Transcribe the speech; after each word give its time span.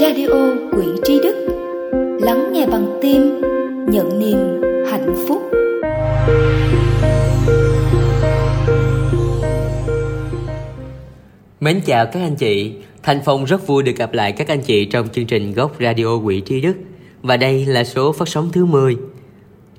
Radio 0.00 0.28
Quỹ 0.70 0.86
Tri 1.04 1.20
Đức. 1.22 1.46
Lắng 2.20 2.52
nghe 2.52 2.66
bằng 2.66 2.98
tim 3.02 3.40
Nhận 3.90 4.18
niềm 4.18 4.62
hạnh 4.90 5.14
phúc. 5.28 5.42
Mến 11.60 11.80
chào 11.86 12.06
các 12.06 12.20
anh 12.20 12.36
chị. 12.36 12.74
Thành 13.02 13.20
Phong 13.24 13.44
rất 13.44 13.66
vui 13.66 13.82
được 13.82 13.96
gặp 13.96 14.12
lại 14.12 14.32
các 14.32 14.48
anh 14.48 14.60
chị 14.60 14.84
trong 14.84 15.08
chương 15.08 15.26
trình 15.26 15.52
Gốc 15.54 15.72
Radio 15.80 16.18
Quỹ 16.24 16.42
Tri 16.46 16.60
Đức. 16.60 16.74
Và 17.22 17.36
đây 17.36 17.66
là 17.66 17.84
số 17.84 18.12
phát 18.12 18.28
sóng 18.28 18.50
thứ 18.52 18.64
10 18.64 18.96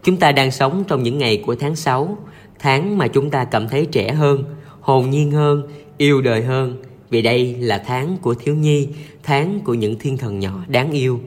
Chúng 0.03 0.17
ta 0.17 0.31
đang 0.31 0.51
sống 0.51 0.83
trong 0.87 1.03
những 1.03 1.17
ngày 1.17 1.43
của 1.45 1.55
tháng 1.55 1.75
6 1.75 2.17
Tháng 2.59 2.97
mà 2.97 3.07
chúng 3.07 3.29
ta 3.29 3.45
cảm 3.45 3.67
thấy 3.67 3.85
trẻ 3.85 4.11
hơn, 4.11 4.43
hồn 4.79 5.09
nhiên 5.09 5.31
hơn, 5.31 5.63
yêu 5.97 6.21
đời 6.21 6.41
hơn. 6.41 6.77
Vì 7.13 7.21
đây 7.21 7.55
là 7.59 7.83
tháng 7.87 8.17
của 8.21 8.33
thiếu 8.33 8.55
nhi, 8.55 8.87
tháng 9.23 9.59
của 9.63 9.73
những 9.73 9.99
thiên 9.99 10.17
thần 10.17 10.39
nhỏ 10.39 10.63
đáng 10.67 10.91
yêu. 10.91 11.19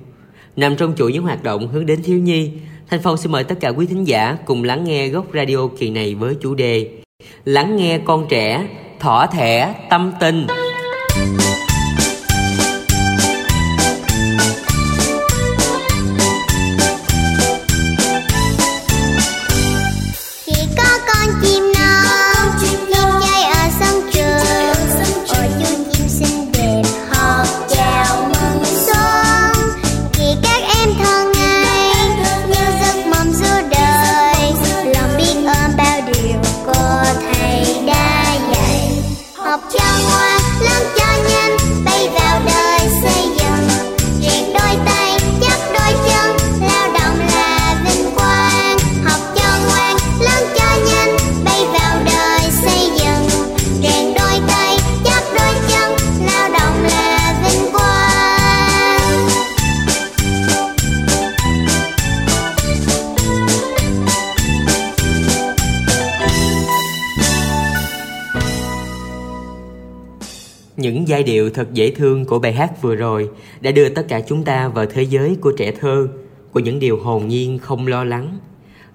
Nằm 0.56 0.77
trong 0.77 0.95
chuỗi 0.97 1.12
những 1.12 1.23
hoạt 1.23 1.43
động 1.43 1.69
hướng 1.69 1.87
đến 1.87 2.02
thiếu 2.02 2.19
nhi 2.19 2.51
Thanh 2.91 3.01
Phong 3.02 3.16
xin 3.16 3.33
mời 3.33 3.45
tất 3.45 3.55
cả 3.60 3.69
quý 3.69 3.87
thính 3.87 4.05
giả 4.05 4.37
cùng 4.45 4.65
lắng 4.65 4.84
nghe 4.84 5.09
gốc 5.09 5.27
radio 5.34 5.69
kỳ 5.79 5.91
này 5.91 6.15
với 6.15 6.34
chủ 6.41 6.55
đề 6.55 6.88
Lắng 7.45 7.77
nghe 7.77 7.98
con 7.98 8.27
trẻ, 8.29 8.69
thỏ 9.01 9.27
thẻ, 9.27 9.74
tâm 9.91 10.12
tình. 10.20 10.46
Giai 71.16 71.22
điệu 71.22 71.50
thật 71.50 71.69
dễ 71.72 71.91
thương 71.91 72.25
của 72.25 72.38
bài 72.38 72.53
hát 72.53 72.82
vừa 72.82 72.94
rồi 72.94 73.28
đã 73.60 73.70
đưa 73.70 73.88
tất 73.88 74.09
cả 74.09 74.20
chúng 74.20 74.44
ta 74.44 74.69
vào 74.69 74.86
thế 74.86 75.03
giới 75.03 75.36
của 75.41 75.53
trẻ 75.53 75.72
thơ, 75.72 76.09
của 76.53 76.60
những 76.60 76.78
điều 76.78 76.97
hồn 76.97 77.28
nhiên 77.28 77.59
không 77.59 77.86
lo 77.86 78.04
lắng. 78.04 78.38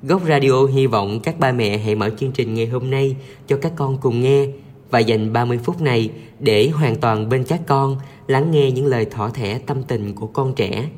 Góc 0.03 0.22
Radio 0.27 0.66
hy 0.66 0.88
vọng 0.88 1.19
các 1.23 1.39
ba 1.39 1.52
mẹ 1.52 1.77
hãy 1.77 1.95
mở 1.95 2.09
chương 2.19 2.31
trình 2.31 2.53
ngày 2.53 2.67
hôm 2.67 2.92
nay 2.92 3.16
cho 3.47 3.58
các 3.58 3.72
con 3.75 3.97
cùng 4.02 4.22
nghe 4.22 4.47
và 4.89 4.99
dành 4.99 5.33
30 5.33 5.59
phút 5.64 5.81
này 5.81 6.09
để 6.39 6.69
hoàn 6.69 6.95
toàn 6.95 7.30
bên 7.30 7.44
các 7.44 7.61
con 7.67 7.97
lắng 8.27 8.52
nghe 8.52 8.72
những 8.72 8.86
lời 8.86 9.05
thỏ 9.05 9.30
thẻ 9.30 9.59
tâm 9.59 9.83
tình 9.83 10.16
của 10.16 10.27
con 10.27 10.53
trẻ. 10.55 10.89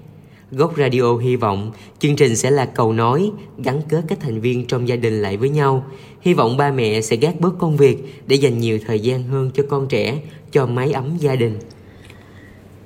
Góc 0.51 0.77
Radio 0.77 1.15
hy 1.15 1.35
vọng 1.35 1.71
chương 1.99 2.15
trình 2.15 2.35
sẽ 2.35 2.51
là 2.51 2.65
cầu 2.65 2.93
nối 2.93 3.31
gắn 3.57 3.81
kết 3.89 4.03
các 4.07 4.19
thành 4.21 4.41
viên 4.41 4.65
trong 4.65 4.87
gia 4.87 4.95
đình 4.95 5.21
lại 5.21 5.37
với 5.37 5.49
nhau. 5.49 5.85
Hy 6.23 6.33
vọng 6.33 6.57
ba 6.57 6.71
mẹ 6.71 7.01
sẽ 7.01 7.15
gác 7.15 7.41
bớt 7.41 7.57
công 7.59 7.77
việc 7.77 7.97
để 8.27 8.35
dành 8.35 8.59
nhiều 8.59 8.79
thời 8.87 8.99
gian 8.99 9.23
hơn 9.23 9.51
cho 9.53 9.63
con 9.69 9.87
trẻ, 9.87 10.21
cho 10.51 10.65
mái 10.65 10.91
ấm 10.91 11.05
gia 11.19 11.35
đình. 11.35 11.53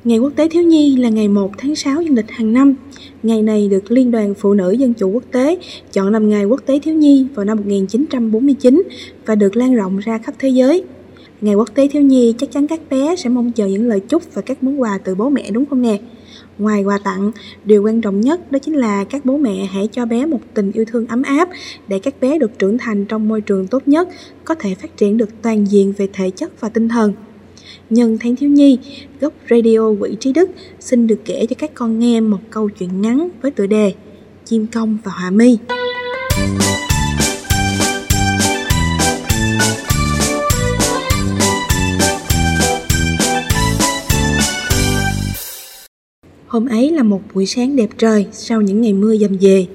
Ngày 0.04 0.18
Quốc 0.18 0.34
tế 0.36 0.50
Thiếu 0.50 0.64
Nhi 0.64 0.96
là 0.96 1.10
ngày 1.10 1.28
1 1.28 1.52
tháng 1.58 1.76
6 1.76 2.02
dương 2.02 2.16
lịch 2.16 2.32
hàng 2.32 2.54
năm. 2.54 2.76
Ngày 3.24 3.42
này 3.42 3.68
được 3.68 3.92
Liên 3.92 4.12
đoàn 4.12 4.34
Phụ 4.34 4.54
nữ 4.54 4.72
Dân 4.72 4.94
chủ 4.94 5.10
Quốc 5.12 5.24
tế 5.32 5.58
chọn 5.94 6.12
làm 6.12 6.30
Ngày 6.30 6.46
Quốc 6.46 6.62
tế 6.66 6.80
Thiếu 6.80 6.94
Nhi 6.94 7.28
vào 7.36 7.46
năm 7.46 7.58
1949 7.58 8.84
và 9.26 9.36
được 9.36 9.56
lan 9.56 9.76
rộng 9.76 9.98
ra 9.98 10.18
khắp 10.18 10.36
thế 10.40 10.50
giới. 10.50 10.84
Ngày 11.42 11.56
Quốc 11.56 11.70
tế 11.76 11.88
Thiếu 11.88 12.02
Nhi 12.02 12.34
chắc 12.38 12.52
chắn 12.52 12.68
các 12.68 12.80
bé 12.90 13.16
sẽ 13.16 13.30
mong 13.30 13.52
chờ 13.52 13.66
những 13.66 13.88
lời 13.88 14.00
chúc 14.00 14.24
và 14.34 14.42
các 14.42 14.64
món 14.64 14.82
quà 14.82 14.98
từ 15.04 15.16
bố 15.16 15.30
mẹ 15.30 15.52
đúng 15.52 15.66
không 15.66 15.82
nè? 15.82 15.98
Ngoài 16.58 16.84
quà 16.84 16.98
tặng, 16.98 17.32
điều 17.66 17.84
quan 17.84 18.02
trọng 18.02 18.22
nhất 18.22 18.52
đó 18.52 18.60
chính 18.60 18.76
là 18.76 19.04
các 19.04 19.26
bố 19.26 19.38
mẹ 19.38 19.66
hãy 19.66 19.88
cho 19.92 20.06
bé 20.06 20.26
một 20.26 20.40
tình 20.54 20.72
yêu 20.72 20.86
thương 20.88 21.08
ấm 21.08 21.24
áp 21.24 21.50
để 21.88 22.00
các 22.00 22.22
bé 22.22 22.40
được 22.40 22.60
trưởng 22.60 22.78
thành 22.78 23.06
trong 23.06 23.28
môi 23.28 23.42
trường 23.42 23.68
tốt 23.68 23.88
nhất, 23.88 24.08
có 24.46 24.56
thể 24.56 24.76
phát 24.76 24.98
triển 24.98 25.18
được 25.18 25.30
toàn 25.42 25.66
diện 25.66 25.94
về 25.98 26.08
thể 26.14 26.30
chất 26.30 26.62
và 26.62 26.70
tinh 26.70 26.90
thần. 26.90 27.14
Nhân 27.90 28.18
tháng 28.22 28.36
thiếu 28.36 28.50
nhi, 28.50 28.80
gốc 29.22 29.34
radio 29.50 29.94
quỹ 30.00 30.16
trí 30.20 30.34
đức 30.34 30.50
xin 30.80 31.08
được 31.08 31.20
kể 31.26 31.46
cho 31.50 31.56
các 31.60 31.72
con 31.74 32.00
nghe 32.00 32.22
một 32.22 32.40
câu 32.50 32.70
chuyện 32.70 33.02
ngắn 33.02 33.30
với 33.42 33.52
tựa 33.52 33.68
đề 33.68 33.94
Chim 34.46 34.68
công 34.68 34.98
và 35.04 35.12
hòa 35.12 35.30
mi. 35.30 35.58
Hôm 46.58 46.66
ấy 46.66 46.92
là 46.92 47.04
một 47.04 47.22
buổi 47.34 47.46
sáng 47.46 47.76
đẹp 47.76 47.90
trời 47.98 48.28
sau 48.32 48.62
những 48.62 48.82
ngày 48.82 48.94
mưa 48.94 49.16
dầm 49.18 49.40
dề. 49.40 49.66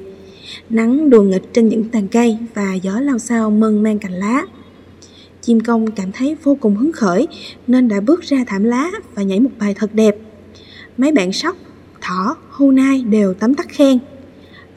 Nắng 0.71 1.11
đùa 1.11 1.23
nghịch 1.23 1.55
trên 1.55 1.69
những 1.69 1.85
tàn 1.85 2.09
cây 2.09 2.39
và 2.55 2.75
gió 2.75 3.01
lao 3.01 3.19
sao 3.19 3.51
mơn 3.51 3.83
mang 3.83 3.99
cành 3.99 4.13
lá. 4.13 4.47
Chim 5.41 5.61
công 5.61 5.91
cảm 5.91 6.13
thấy 6.13 6.37
vô 6.43 6.57
cùng 6.61 6.77
hứng 6.77 6.93
khởi 6.93 7.29
nên 7.67 7.89
đã 7.89 8.01
bước 8.01 8.21
ra 8.23 8.45
thảm 8.47 8.65
lá 8.65 8.91
và 9.15 9.23
nhảy 9.23 9.41
một 9.41 9.51
bài 9.59 9.75
thật 9.75 9.95
đẹp. 9.95 10.17
Mấy 10.97 11.13
bạn 11.13 11.33
sóc, 11.33 11.57
thỏ, 12.01 12.37
hô 12.51 12.71
nai 12.71 13.03
đều 13.03 13.35
tấm 13.35 13.55
tắc 13.55 13.69
khen. 13.69 13.99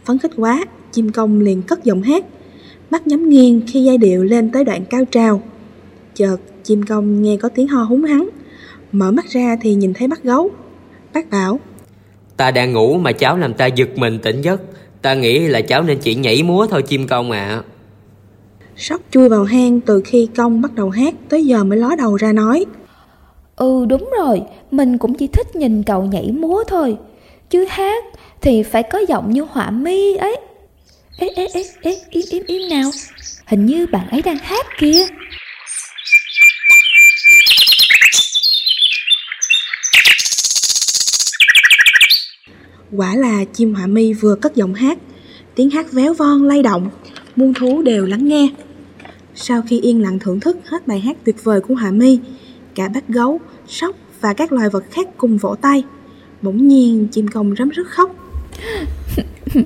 Phấn 0.06 0.18
khích 0.18 0.32
quá, 0.36 0.66
chim 0.92 1.12
công 1.12 1.40
liền 1.40 1.62
cất 1.62 1.84
giọng 1.84 2.02
hát. 2.02 2.26
Mắt 2.90 3.08
nhắm 3.08 3.30
nghiêng 3.30 3.62
khi 3.68 3.84
giai 3.84 3.98
điệu 3.98 4.24
lên 4.24 4.52
tới 4.52 4.64
đoạn 4.64 4.86
cao 4.90 5.06
trào. 5.06 5.42
Chợt, 6.16 6.38
chim 6.64 6.84
công 6.84 7.22
nghe 7.22 7.38
có 7.38 7.50
tiếng 7.50 7.68
ho 7.68 7.84
húng 7.84 8.04
hắn. 8.04 8.30
Mở 8.92 9.12
mắt 9.12 9.26
ra 9.30 9.58
thì 9.62 9.76
nhìn 9.76 9.94
thấy 9.94 10.08
bắt 10.08 10.24
gấu. 10.24 10.52
Bác 11.14 11.30
bảo, 11.30 11.60
Ta 12.38 12.52
đang 12.52 12.74
ngủ 12.74 12.98
mà 12.98 13.12
cháu 13.12 13.38
làm 13.38 13.54
ta 13.54 13.66
giật 13.66 13.90
mình 13.96 14.20
tỉnh 14.20 14.42
giấc. 14.42 14.62
Ta 15.02 15.14
nghĩ 15.14 15.48
là 15.48 15.62
cháu 15.62 15.84
nên 15.84 16.00
chỉ 16.00 16.16
nhảy 16.16 16.44
múa 16.44 16.68
thôi 16.68 16.82
chim 16.82 17.08
công 17.08 17.32
ạ. 17.32 17.48
À. 17.48 17.64
Sóc 18.78 19.02
chui 19.12 19.30
vào 19.30 19.44
hang 19.44 19.82
từ 19.82 20.02
khi 20.06 20.28
công 20.36 20.62
bắt 20.62 20.74
đầu 20.76 20.90
hát 20.90 21.14
Tới 21.30 21.46
giờ 21.46 21.64
mới 21.64 21.80
ló 21.80 21.96
đầu 21.98 22.16
ra 22.16 22.34
nói. 22.34 22.66
Ừ 23.56 23.86
đúng 23.90 24.10
rồi. 24.20 24.42
Mình 24.72 24.98
cũng 24.98 25.14
chỉ 25.14 25.28
thích 25.28 25.56
nhìn 25.56 25.84
cậu 25.84 26.06
nhảy 26.06 26.32
múa 26.32 26.64
thôi. 26.68 26.98
Chứ 27.50 27.66
hát 27.70 28.04
thì 28.42 28.64
phải 28.64 28.84
có 28.84 29.00
giọng 29.08 29.32
như 29.32 29.48
họa 29.50 29.72
mi 29.72 30.16
ấy. 30.16 30.38
Ê 31.18 31.28
ê 31.36 31.48
ê 31.54 31.64
ê 31.82 31.98
im 32.10 32.26
im 32.30 32.44
im 32.48 32.70
nào. 32.70 32.90
Hình 33.46 33.66
như 33.66 33.88
bạn 33.92 34.10
ấy 34.10 34.22
đang 34.22 34.38
hát 34.38 34.66
kia 34.80 35.06
Quả 42.98 43.16
là 43.16 43.44
chim 43.54 43.74
họa 43.74 43.88
mi 43.88 44.14
vừa 44.14 44.36
cất 44.36 44.56
giọng 44.56 44.74
hát, 44.74 44.98
tiếng 45.56 45.70
hát 45.70 45.92
véo 45.92 46.14
von 46.14 46.44
lay 46.44 46.64
động, 46.64 46.90
muôn 47.36 47.54
thú 47.54 47.82
đều 47.82 48.06
lắng 48.06 48.28
nghe. 48.28 48.50
Sau 49.36 49.62
khi 49.68 49.80
yên 49.80 50.02
lặng 50.02 50.20
thưởng 50.20 50.40
thức 50.40 50.58
hết 50.66 50.88
bài 50.88 51.00
hát 51.00 51.18
tuyệt 51.24 51.44
vời 51.44 51.62
của 51.62 51.76
họa 51.76 51.92
mi, 51.92 52.20
cả 52.76 52.88
bát 52.88 53.08
gấu, 53.08 53.40
sóc 53.68 53.96
và 54.22 54.34
các 54.34 54.52
loài 54.52 54.70
vật 54.70 54.84
khác 54.92 55.08
cùng 55.18 55.38
vỗ 55.38 55.56
tay. 55.56 55.84
Bỗng 56.42 56.68
nhiên 56.68 57.08
chim 57.12 57.28
công 57.28 57.56
rắm 57.56 57.70
rứt 57.70 57.88
khóc. 57.88 58.16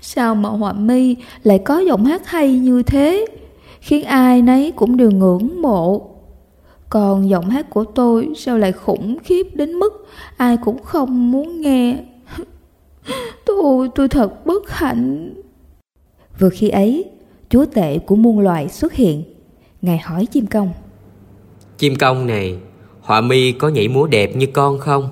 Sao 0.00 0.34
mà 0.34 0.48
họa 0.48 0.72
mi 0.72 1.16
lại 1.42 1.60
có 1.64 1.78
giọng 1.78 2.04
hát 2.04 2.26
hay 2.26 2.58
như 2.58 2.82
thế, 2.82 3.26
khiến 3.80 4.04
ai 4.04 4.42
nấy 4.42 4.72
cũng 4.76 4.96
đều 4.96 5.10
ngưỡng 5.10 5.62
mộ. 5.62 6.13
Còn 6.94 7.28
giọng 7.28 7.50
hát 7.50 7.70
của 7.70 7.84
tôi 7.84 8.28
sao 8.36 8.58
lại 8.58 8.72
khủng 8.72 9.16
khiếp 9.24 9.46
đến 9.54 9.72
mức 9.72 10.06
ai 10.36 10.56
cũng 10.64 10.82
không 10.82 11.32
muốn 11.32 11.60
nghe. 11.60 11.96
tôi, 13.46 13.88
tôi 13.94 14.08
thật 14.08 14.46
bất 14.46 14.70
hạnh. 14.70 15.34
Vừa 16.38 16.48
khi 16.48 16.68
ấy, 16.68 17.04
chúa 17.48 17.64
tể 17.64 17.98
của 17.98 18.16
muôn 18.16 18.40
loài 18.40 18.68
xuất 18.68 18.92
hiện. 18.92 19.24
Ngài 19.82 19.98
hỏi 19.98 20.26
chim 20.26 20.46
công. 20.46 20.72
Chim 21.78 21.96
công 21.96 22.26
này, 22.26 22.56
họa 23.00 23.20
mi 23.20 23.52
có 23.52 23.68
nhảy 23.68 23.88
múa 23.88 24.06
đẹp 24.06 24.36
như 24.36 24.46
con 24.46 24.78
không? 24.78 25.08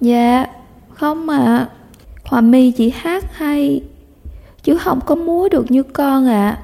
Dạ, 0.00 0.46
không 0.94 1.28
ạ. 1.28 1.44
À. 1.44 1.68
Họa 2.24 2.40
mi 2.40 2.70
chỉ 2.70 2.92
hát 2.96 3.24
hay, 3.32 3.82
chứ 4.62 4.78
không 4.78 5.00
có 5.06 5.14
múa 5.14 5.48
được 5.48 5.70
như 5.70 5.82
con 5.82 6.26
ạ. 6.26 6.50
À. 6.50 6.62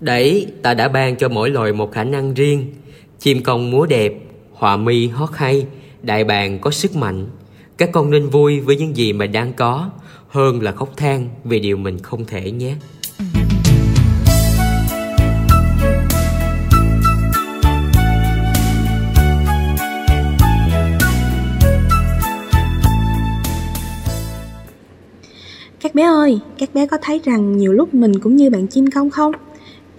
Đấy, 0.00 0.46
ta 0.62 0.74
đã 0.74 0.88
ban 0.88 1.16
cho 1.16 1.28
mỗi 1.28 1.50
loài 1.50 1.72
một 1.72 1.92
khả 1.92 2.04
năng 2.04 2.34
riêng 2.34 2.66
Chim 3.20 3.42
công 3.42 3.70
múa 3.70 3.86
đẹp, 3.86 4.14
họa 4.52 4.76
mi 4.76 5.08
hót 5.08 5.28
hay 5.32 5.66
đại 6.02 6.24
bàng 6.24 6.58
có 6.58 6.70
sức 6.70 6.96
mạnh. 6.96 7.26
Các 7.76 7.90
con 7.92 8.10
nên 8.10 8.28
vui 8.28 8.60
với 8.60 8.76
những 8.76 8.96
gì 8.96 9.12
mà 9.12 9.26
đang 9.26 9.52
có, 9.52 9.90
hơn 10.28 10.62
là 10.62 10.72
khóc 10.72 10.96
than 10.96 11.28
vì 11.44 11.60
điều 11.60 11.76
mình 11.76 11.98
không 11.98 12.24
thể 12.24 12.50
nhé. 12.50 12.74
Các 25.80 25.94
bé 25.94 26.02
ơi, 26.02 26.40
các 26.58 26.74
bé 26.74 26.86
có 26.86 26.98
thấy 27.02 27.20
rằng 27.24 27.56
nhiều 27.56 27.72
lúc 27.72 27.94
mình 27.94 28.20
cũng 28.20 28.36
như 28.36 28.50
bạn 28.50 28.66
chim 28.66 28.90
công 28.90 29.10
không? 29.10 29.32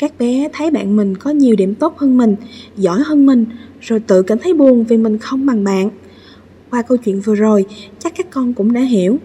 Các 0.01 0.19
bé 0.19 0.50
thấy 0.53 0.71
bạn 0.71 0.95
mình 0.95 1.18
có 1.18 1.31
nhiều 1.31 1.56
điểm 1.56 1.75
tốt 1.75 1.98
hơn 1.98 2.18
mình, 2.18 2.36
giỏi 2.77 3.00
hơn 3.06 3.25
mình, 3.25 3.45
rồi 3.81 4.00
tự 4.00 4.21
cảm 4.21 4.39
thấy 4.39 4.53
buồn 4.53 4.83
vì 4.83 4.98
mình 4.98 5.18
không 5.18 5.45
bằng 5.45 5.63
bạn. 5.63 5.89
Qua 6.69 6.81
câu 6.81 6.98
chuyện 6.98 7.21
vừa 7.21 7.36
rồi, 7.36 7.65
chắc 8.00 8.13
các 8.18 8.27
con 8.30 8.53
cũng 8.53 8.74
đã 8.74 8.81
hiểu, 8.81 9.18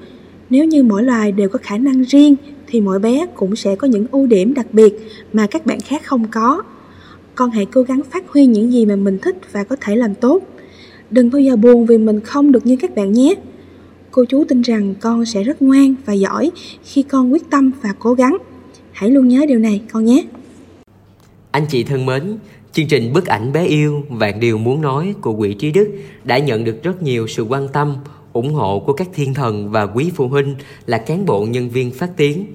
nếu 0.51 0.65
như 0.65 0.83
mỗi 0.83 1.03
loài 1.03 1.33
đều 1.33 1.49
có 1.49 1.59
khả 1.63 1.79
năng 1.79 2.03
riêng 2.03 2.37
thì 2.67 2.81
mỗi 2.81 2.99
bé 2.99 3.27
cũng 3.35 3.57
sẽ 3.57 3.77
có 3.77 3.89
những 3.89 4.07
ưu 4.11 4.27
điểm 4.27 4.55
đặc 4.55 4.67
biệt 4.73 4.95
mà 5.33 5.47
các 5.47 5.67
bạn 5.67 5.81
khác 5.81 6.03
không 6.05 6.27
có. 6.31 6.63
Con 7.35 7.51
hãy 7.51 7.67
cố 7.67 7.83
gắng 7.83 8.03
phát 8.11 8.29
huy 8.29 8.47
những 8.47 8.73
gì 8.73 8.87
mà 8.87 8.97
mình 8.97 9.19
thích 9.23 9.37
và 9.53 9.65
có 9.65 9.77
thể 9.81 9.97
làm 9.97 10.15
tốt. 10.15 10.43
Đừng 11.11 11.31
bao 11.31 11.41
giờ 11.41 11.57
buồn 11.57 11.87
vì 11.87 11.99
mình 11.99 12.21
không 12.21 12.53
được 12.53 12.67
như 12.67 12.77
các 12.77 12.95
bạn 12.95 13.13
nhé. 13.13 13.35
Cô 14.11 14.25
chú 14.25 14.45
tin 14.45 14.63
rằng 14.63 14.95
con 15.01 15.25
sẽ 15.25 15.43
rất 15.43 15.63
ngoan 15.63 15.95
và 16.07 16.13
giỏi 16.13 16.51
khi 16.85 17.03
con 17.03 17.33
quyết 17.33 17.51
tâm 17.51 17.71
và 17.83 17.95
cố 17.99 18.15
gắng. 18.15 18.37
Hãy 18.93 19.11
luôn 19.11 19.29
nhớ 19.29 19.47
điều 19.49 19.59
này 19.59 19.83
con 19.93 20.05
nhé. 20.05 20.25
Anh 21.57 21.67
chị 21.69 21.85
thân 21.85 22.07
mến, 22.07 22.37
chương 22.73 22.87
trình 22.87 23.13
Bức 23.13 23.27
ảnh 23.27 23.53
bé 23.53 23.67
yêu 23.67 24.03
Vạn 24.09 24.41
điều 24.41 24.59
muốn 24.59 24.81
nói 24.81 25.15
của 25.21 25.37
Quỹ 25.37 25.55
Trí 25.55 25.73
Đức 25.73 25.89
đã 26.25 26.39
nhận 26.39 26.65
được 26.65 26.83
rất 26.83 27.03
nhiều 27.03 27.27
sự 27.27 27.43
quan 27.43 27.69
tâm, 27.69 27.97
ủng 28.33 28.55
hộ 28.55 28.81
của 28.81 28.93
các 28.93 29.09
thiên 29.15 29.35
thần 29.35 29.71
và 29.71 29.83
quý 29.83 30.11
phụ 30.15 30.29
huynh 30.29 30.55
là 30.87 30.99
cán 30.99 31.27
bộ 31.27 31.47
nhân 31.47 31.69
viên 31.69 31.91
phát 31.91 32.11
tiếng. 32.17 32.47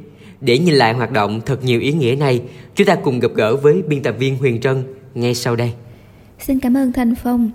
Để 0.41 0.59
nhìn 0.59 0.73
lại 0.73 0.93
hoạt 0.93 1.11
động 1.11 1.41
thật 1.45 1.63
nhiều 1.63 1.79
ý 1.79 1.93
nghĩa 1.93 2.15
này, 2.19 2.41
chúng 2.75 2.87
ta 2.87 2.95
cùng 2.95 3.19
gặp 3.19 3.31
gỡ 3.35 3.55
với 3.55 3.81
biên 3.81 4.03
tập 4.03 4.15
viên 4.19 4.37
Huyền 4.37 4.61
Trân 4.61 4.83
ngay 5.15 5.35
sau 5.35 5.55
đây. 5.55 5.71
Xin 6.39 6.59
cảm 6.59 6.77
ơn 6.77 6.91
Thanh 6.91 7.15
Phong. 7.15 7.51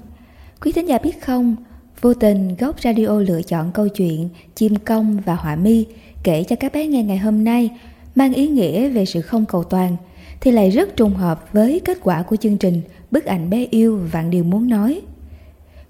Quý 0.60 0.72
thính 0.72 0.88
giả 0.88 0.98
biết 0.98 1.22
không, 1.22 1.56
vô 2.00 2.14
tình 2.14 2.56
góc 2.58 2.81
radio 2.81 3.20
lựa 3.20 3.43
chọn 3.43 3.70
câu 3.75 3.88
chuyện 3.88 4.28
Chim 4.54 4.76
Công 4.76 5.20
và 5.26 5.34
Họa 5.34 5.56
Mi 5.56 5.87
kể 6.22 6.44
cho 6.44 6.56
các 6.56 6.72
bé 6.72 6.87
nghe 6.87 7.02
ngày 7.02 7.19
hôm 7.19 7.44
nay 7.44 7.70
mang 8.14 8.34
ý 8.34 8.48
nghĩa 8.48 8.88
về 8.88 9.04
sự 9.04 9.20
không 9.20 9.44
cầu 9.46 9.64
toàn 9.64 9.96
thì 10.41 10.50
lại 10.50 10.71
rất 10.71 10.97
trùng 10.97 11.15
hợp 11.15 11.53
với 11.53 11.81
kết 11.85 11.99
quả 12.03 12.23
của 12.23 12.37
chương 12.37 12.59
trình 12.59 12.83
Bức 13.11 13.25
ảnh 13.25 13.50
bé 13.50 13.67
yêu 13.71 14.00
vạn 14.12 14.31
điều 14.31 14.44
muốn 14.44 14.69
nói. 14.69 15.00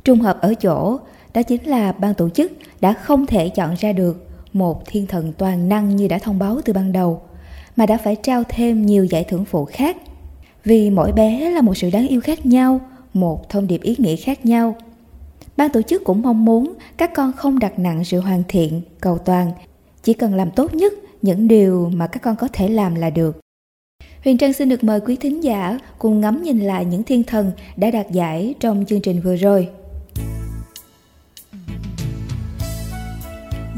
Trùng 0.05 0.21
hợp 0.21 0.41
ở 0.41 0.55
chỗ 0.55 0.99
đó 1.35 1.43
chính 1.43 1.65
là 1.65 1.93
ban 1.93 2.15
tổ 2.15 2.29
chức 2.29 2.53
đã 2.81 2.93
không 2.93 3.27
thể 3.27 3.49
chọn 3.49 3.75
ra 3.79 3.93
được 3.93 4.29
một 4.53 4.87
thiên 4.87 5.07
thần 5.07 5.33
toàn 5.39 5.69
năng 5.69 5.97
như 5.97 6.09
đã 6.09 6.19
thông 6.19 6.39
báo 6.39 6.61
từ 6.65 6.73
ban 6.73 6.93
đầu, 6.93 7.23
mà 7.77 7.87
đã 7.87 7.99
phải 8.05 8.17
trao 8.17 8.43
thêm 8.49 8.87
nhiều 8.87 9.05
giải 9.05 9.25
thưởng 9.25 9.45
phụ 9.45 9.65
khác. 9.65 9.97
Vì 10.65 10.91
mỗi 10.91 11.13
bé 11.13 11.51
là 11.51 11.61
một 11.61 11.75
sự 11.75 11.91
đáng 11.91 12.09
yêu 12.09 12.21
khác 12.21 12.47
nhau, 12.47 12.81
một 13.15 13.49
thông 13.49 13.67
điệp 13.67 13.83
ý 13.83 13.95
nghĩa 13.99 14.17
khác 14.17 14.47
nhau. 14.47 14.77
Ban 15.57 15.71
tổ 15.71 15.83
chức 15.83 16.05
cũng 16.05 16.23
mong 16.23 16.45
muốn 16.45 16.75
các 16.97 17.11
con 17.15 17.33
không 17.33 17.59
đặt 17.59 17.79
nặng 17.79 18.05
sự 18.05 18.21
hoàn 18.21 18.43
thiện, 18.49 18.81
cầu 19.01 19.19
toàn, 19.19 19.53
chỉ 20.03 20.13
cần 20.13 20.35
làm 20.35 20.51
tốt 20.51 20.75
nhất 20.75 20.93
những 21.23 21.49
điều 21.49 21.91
mà 21.95 22.07
các 22.07 22.23
con 22.23 22.37
có 22.37 22.49
thể 22.53 22.69
làm 22.69 22.95
là 22.95 23.11
được. 23.11 23.41
Huyền 24.27 24.39
Trân 24.39 24.53
xin 24.53 24.69
được 24.69 24.85
mời 24.85 25.01
quý 25.01 25.17
thính 25.17 25.43
giả 25.45 25.79
cùng 25.99 26.21
ngắm 26.21 26.43
nhìn 26.43 26.61
lại 26.61 26.85
những 26.85 27.03
thiên 27.03 27.23
thần 27.23 27.53
đã 27.77 27.91
đạt 27.91 28.11
giải 28.11 28.55
trong 28.61 28.85
chương 28.89 29.01
trình 29.01 29.21
vừa 29.21 29.37
rồi. 29.37 29.69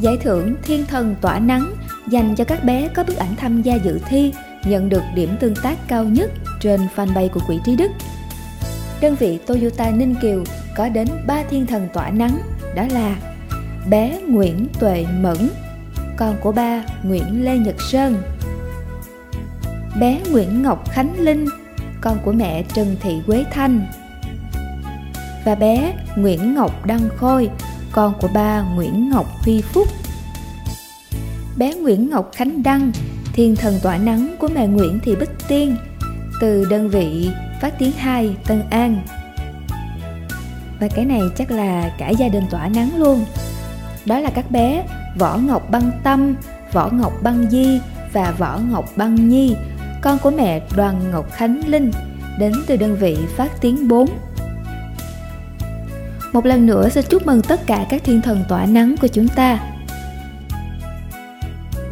Giải 0.00 0.16
thưởng 0.22 0.54
Thiên 0.62 0.86
thần 0.86 1.14
tỏa 1.20 1.38
nắng 1.38 1.72
dành 2.10 2.34
cho 2.36 2.44
các 2.44 2.64
bé 2.64 2.88
có 2.94 3.04
bức 3.04 3.16
ảnh 3.16 3.36
tham 3.36 3.62
gia 3.62 3.74
dự 3.74 3.98
thi 4.08 4.32
nhận 4.68 4.88
được 4.88 5.02
điểm 5.14 5.30
tương 5.40 5.54
tác 5.62 5.78
cao 5.88 6.04
nhất 6.04 6.30
trên 6.60 6.80
fanpage 6.96 7.28
của 7.28 7.40
Quỹ 7.46 7.58
Trí 7.64 7.76
Đức. 7.76 7.90
Đơn 9.00 9.16
vị 9.18 9.38
Toyota 9.46 9.90
Ninh 9.90 10.14
Kiều 10.22 10.44
có 10.76 10.88
đến 10.88 11.08
3 11.26 11.42
thiên 11.50 11.66
thần 11.66 11.88
tỏa 11.92 12.10
nắng, 12.10 12.38
đó 12.76 12.84
là 12.92 13.16
bé 13.90 14.20
Nguyễn 14.28 14.66
Tuệ 14.80 15.06
Mẫn, 15.20 15.36
con 16.16 16.36
của 16.42 16.52
ba 16.52 16.84
Nguyễn 17.02 17.44
Lê 17.44 17.58
Nhật 17.58 17.80
Sơn, 17.80 18.22
bé 20.00 20.20
Nguyễn 20.30 20.62
Ngọc 20.62 20.90
Khánh 20.90 21.20
Linh, 21.20 21.46
con 22.00 22.18
của 22.24 22.32
mẹ 22.32 22.62
Trần 22.74 22.96
Thị 23.00 23.20
Quế 23.26 23.44
Thanh, 23.50 23.86
và 25.44 25.54
bé 25.54 25.94
Nguyễn 26.16 26.54
Ngọc 26.54 26.86
Đăng 26.86 27.08
Khôi, 27.16 27.50
con 27.92 28.14
của 28.20 28.28
ba 28.34 28.60
Nguyễn 28.60 29.10
Ngọc 29.10 29.26
Huy 29.44 29.62
Phúc. 29.62 29.88
Bé 31.56 31.74
Nguyễn 31.74 32.10
Ngọc 32.10 32.30
Khánh 32.34 32.62
Đăng, 32.62 32.92
thiên 33.32 33.56
thần 33.56 33.74
tỏa 33.82 33.98
nắng 33.98 34.36
của 34.38 34.48
mẹ 34.54 34.66
Nguyễn 34.66 35.00
Thị 35.00 35.16
Bích 35.16 35.48
Tiên, 35.48 35.76
từ 36.40 36.64
đơn 36.64 36.88
vị 36.88 37.30
Phát 37.60 37.78
Tiếng 37.78 37.92
2 37.92 38.36
Tân 38.46 38.62
An. 38.70 39.00
Và 40.80 40.88
cái 40.88 41.04
này 41.04 41.22
chắc 41.36 41.50
là 41.50 41.94
cả 41.98 42.08
gia 42.08 42.28
đình 42.28 42.44
tỏa 42.50 42.68
nắng 42.68 42.90
luôn. 42.96 43.24
Đó 44.06 44.18
là 44.18 44.30
các 44.30 44.50
bé 44.50 44.86
Võ 45.18 45.36
Ngọc 45.36 45.70
Băng 45.70 45.90
Tâm, 46.04 46.34
Võ 46.72 46.88
Ngọc 46.88 47.12
Băng 47.22 47.50
Di 47.50 47.80
và 48.12 48.34
Võ 48.38 48.58
Ngọc 48.70 48.84
Băng 48.96 49.28
Nhi, 49.28 49.56
con 50.02 50.18
của 50.18 50.30
mẹ 50.30 50.60
Đoàn 50.76 51.10
Ngọc 51.10 51.32
Khánh 51.32 51.68
Linh, 51.68 51.90
đến 52.38 52.52
từ 52.66 52.76
đơn 52.76 52.96
vị 52.96 53.16
Phát 53.36 53.60
Tiếng 53.60 53.88
4. 53.88 54.08
Một 56.32 56.46
lần 56.46 56.66
nữa 56.66 56.88
xin 56.88 57.04
chúc 57.08 57.26
mừng 57.26 57.42
tất 57.42 57.66
cả 57.66 57.86
các 57.90 58.04
thiên 58.04 58.22
thần 58.22 58.44
tỏa 58.48 58.66
nắng 58.66 58.94
của 59.00 59.06
chúng 59.06 59.28
ta. 59.28 59.60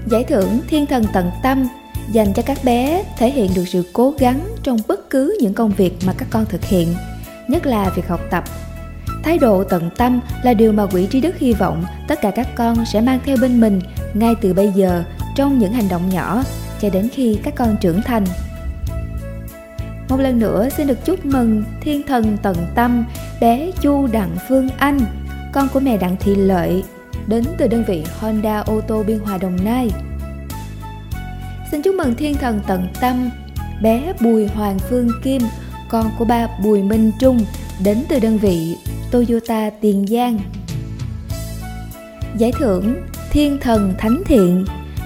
Giải 0.07 0.25
thưởng 0.25 0.61
Thiên 0.69 0.87
thần 0.87 1.05
tận 1.13 1.31
tâm 1.43 1.69
dành 2.13 2.33
cho 2.35 2.43
các 2.43 2.59
bé 2.65 3.05
thể 3.19 3.31
hiện 3.31 3.51
được 3.55 3.65
sự 3.69 3.91
cố 3.93 4.15
gắng 4.19 4.41
trong 4.63 4.79
bất 4.89 5.11
cứ 5.11 5.39
những 5.41 5.55
công 5.55 5.71
việc 5.71 5.97
mà 6.07 6.13
các 6.19 6.29
con 6.31 6.47
thực 6.47 6.65
hiện, 6.65 6.95
nhất 7.49 7.67
là 7.67 7.91
việc 7.97 8.09
học 8.09 8.21
tập. 8.31 8.45
Thái 9.25 9.39
độ 9.39 9.65
tận 9.65 9.91
tâm 9.97 10.21
là 10.43 10.55
điều 10.55 10.73
mà 10.73 10.87
quỹ 10.87 11.07
trí 11.07 11.21
đức 11.21 11.39
hy 11.39 11.53
vọng 11.53 11.85
tất 12.09 12.19
cả 12.23 12.31
các 12.31 12.49
con 12.55 12.85
sẽ 12.87 13.01
mang 13.01 13.21
theo 13.25 13.37
bên 13.41 13.61
mình 13.61 13.81
ngay 14.15 14.35
từ 14.41 14.55
bây 14.55 14.73
giờ 14.73 15.05
trong 15.37 15.59
những 15.59 15.73
hành 15.73 15.89
động 15.89 16.11
nhỏ 16.11 16.43
cho 16.81 16.91
đến 16.91 17.09
khi 17.13 17.39
các 17.43 17.55
con 17.55 17.77
trưởng 17.81 18.03
thành. 18.03 18.25
Một 20.09 20.21
lần 20.21 20.39
nữa 20.39 20.69
xin 20.77 20.87
được 20.87 21.05
chúc 21.05 21.27
mừng 21.27 21.65
thiên 21.81 22.03
thần 22.03 22.37
tận 22.43 22.57
tâm 22.75 23.05
bé 23.41 23.71
Chu 23.81 24.07
Đặng 24.07 24.37
Phương 24.49 24.69
Anh, 24.79 25.01
con 25.53 25.69
của 25.73 25.81
mẹ 25.81 25.97
Đặng 25.97 26.17
Thị 26.21 26.35
Lợi, 26.35 26.85
đến 27.27 27.45
từ 27.59 27.69
đơn 27.69 27.85
vị 27.87 28.05
Honda 28.21 28.59
ô 28.59 28.81
tô 28.81 29.05
Biên 29.07 29.19
Hòa 29.19 29.39
Đồng 29.39 29.65
Nai. 29.65 29.91
Xin 31.71 31.83
chúc 31.83 31.95
mừng 31.95 32.15
thiên 32.15 32.35
thần 32.35 32.61
tận 32.67 32.89
tâm 33.01 33.31
bé 33.83 34.13
Bùi 34.21 34.47
Hoàng 34.47 34.79
Phương 34.79 35.11
Kim, 35.23 35.43
con 35.89 36.11
của 36.19 36.25
ba 36.25 36.49
Bùi 36.65 36.83
Minh 36.83 37.13
Trung, 37.21 37.45
đến 37.85 38.05
từ 38.09 38.19
đơn 38.19 38.39
vị 38.39 38.77
Toyota 39.11 39.71
Tiền 39.81 40.07
Giang. 40.07 40.39
Giải 42.39 42.53
thưởng 42.59 42.97
Thiên 43.31 43.59
thần 43.61 43.95
Thánh 43.99 44.23
Thiện 44.27 44.65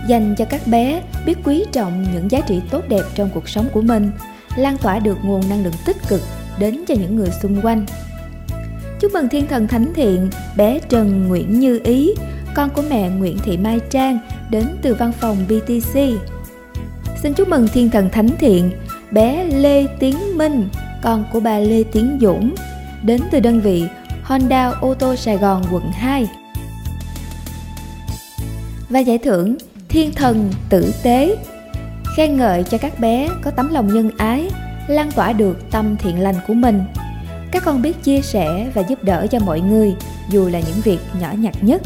dành 0.08 0.34
cho 0.38 0.44
các 0.44 0.66
bé 0.66 1.02
biết 1.26 1.38
quý 1.44 1.64
trọng 1.72 2.06
những 2.14 2.30
giá 2.30 2.40
trị 2.40 2.60
tốt 2.70 2.82
đẹp 2.88 3.02
trong 3.14 3.30
cuộc 3.34 3.48
sống 3.48 3.66
của 3.72 3.82
mình, 3.82 4.10
lan 4.56 4.78
tỏa 4.78 4.98
được 4.98 5.18
nguồn 5.22 5.48
năng 5.48 5.64
lượng 5.64 5.74
tích 5.86 5.96
cực 6.08 6.20
đến 6.58 6.84
cho 6.88 6.94
những 6.94 7.16
người 7.16 7.30
xung 7.42 7.60
quanh. 7.62 7.86
Chúc 9.00 9.12
mừng 9.12 9.28
thiên 9.28 9.46
thần 9.46 9.68
thánh 9.68 9.92
thiện 9.94 10.30
bé 10.56 10.78
Trần 10.88 11.28
Nguyễn 11.28 11.60
Như 11.60 11.80
Ý, 11.84 12.14
con 12.54 12.70
của 12.70 12.82
mẹ 12.90 13.08
Nguyễn 13.08 13.38
Thị 13.38 13.56
Mai 13.56 13.80
Trang 13.90 14.18
đến 14.50 14.64
từ 14.82 14.94
văn 14.94 15.12
phòng 15.12 15.36
BTC. 15.48 16.00
Xin 17.22 17.34
chúc 17.34 17.48
mừng 17.48 17.68
thiên 17.72 17.90
thần 17.90 18.10
thánh 18.10 18.28
thiện 18.38 18.70
bé 19.10 19.44
Lê 19.44 19.86
Tiến 19.86 20.16
Minh, 20.38 20.68
con 21.02 21.24
của 21.32 21.40
bà 21.40 21.58
Lê 21.58 21.82
Tiến 21.92 22.18
Dũng, 22.20 22.54
đến 23.02 23.20
từ 23.30 23.40
đơn 23.40 23.60
vị 23.60 23.84
Honda 24.22 24.68
ô 24.68 24.94
tô 24.94 25.16
Sài 25.16 25.36
Gòn 25.36 25.64
quận 25.72 25.90
2. 25.92 26.28
Và 28.90 29.00
giải 29.00 29.18
thưởng 29.18 29.56
Thiên 29.90 30.12
thần 30.12 30.50
tử 30.68 30.94
tế 31.02 31.36
khen 32.16 32.36
ngợi 32.36 32.64
cho 32.64 32.78
các 32.78 33.00
bé 33.00 33.28
có 33.42 33.50
tấm 33.50 33.68
lòng 33.72 33.94
nhân 33.94 34.10
ái, 34.18 34.50
lan 34.88 35.10
tỏa 35.12 35.32
được 35.32 35.70
tâm 35.70 35.96
thiện 35.96 36.20
lành 36.20 36.34
của 36.48 36.54
mình. 36.54 36.82
Các 37.52 37.64
con 37.64 37.82
biết 37.82 38.02
chia 38.02 38.20
sẻ 38.20 38.70
và 38.74 38.82
giúp 38.82 39.04
đỡ 39.04 39.26
cho 39.30 39.38
mọi 39.38 39.60
người, 39.60 39.94
dù 40.30 40.48
là 40.48 40.60
những 40.60 40.80
việc 40.84 40.98
nhỏ 41.20 41.32
nhặt 41.38 41.54
nhất. 41.60 41.82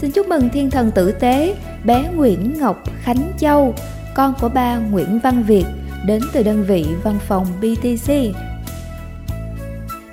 Xin 0.00 0.10
chúc 0.10 0.28
mừng 0.28 0.48
thiên 0.48 0.70
thần 0.70 0.90
tử 0.90 1.12
tế 1.12 1.54
bé 1.84 2.08
Nguyễn 2.14 2.60
Ngọc 2.60 2.82
Khánh 3.02 3.32
Châu, 3.38 3.74
con 4.14 4.34
của 4.40 4.48
ba 4.48 4.76
Nguyễn 4.76 5.18
Văn 5.18 5.42
Việt, 5.42 5.64
đến 6.06 6.22
từ 6.32 6.42
đơn 6.42 6.64
vị 6.64 6.86
văn 7.02 7.18
phòng 7.26 7.46
BTC. 7.60 8.12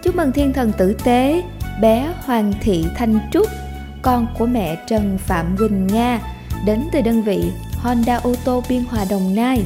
Chúc 0.04 0.16
mừng 0.16 0.32
thiên 0.32 0.54
thần 0.54 0.72
tử 0.72 0.96
tế 1.04 1.44
bé 1.82 2.14
Hoàng 2.26 2.54
Thị 2.62 2.86
Thanh 2.96 3.20
Trúc, 3.32 3.48
con 4.02 4.28
của 4.38 4.46
mẹ 4.46 4.78
Trần 4.88 5.18
Phạm 5.18 5.58
Quỳnh 5.58 5.88
Nga, 5.88 6.20
đến 6.66 6.88
từ 6.92 7.02
đơn 7.02 7.22
vị 7.22 7.52
Honda 7.74 8.16
ô 8.16 8.36
tô 8.46 8.64
Biên 8.70 8.84
Hòa 8.90 9.06
Đồng 9.10 9.36
Nai. 9.36 9.64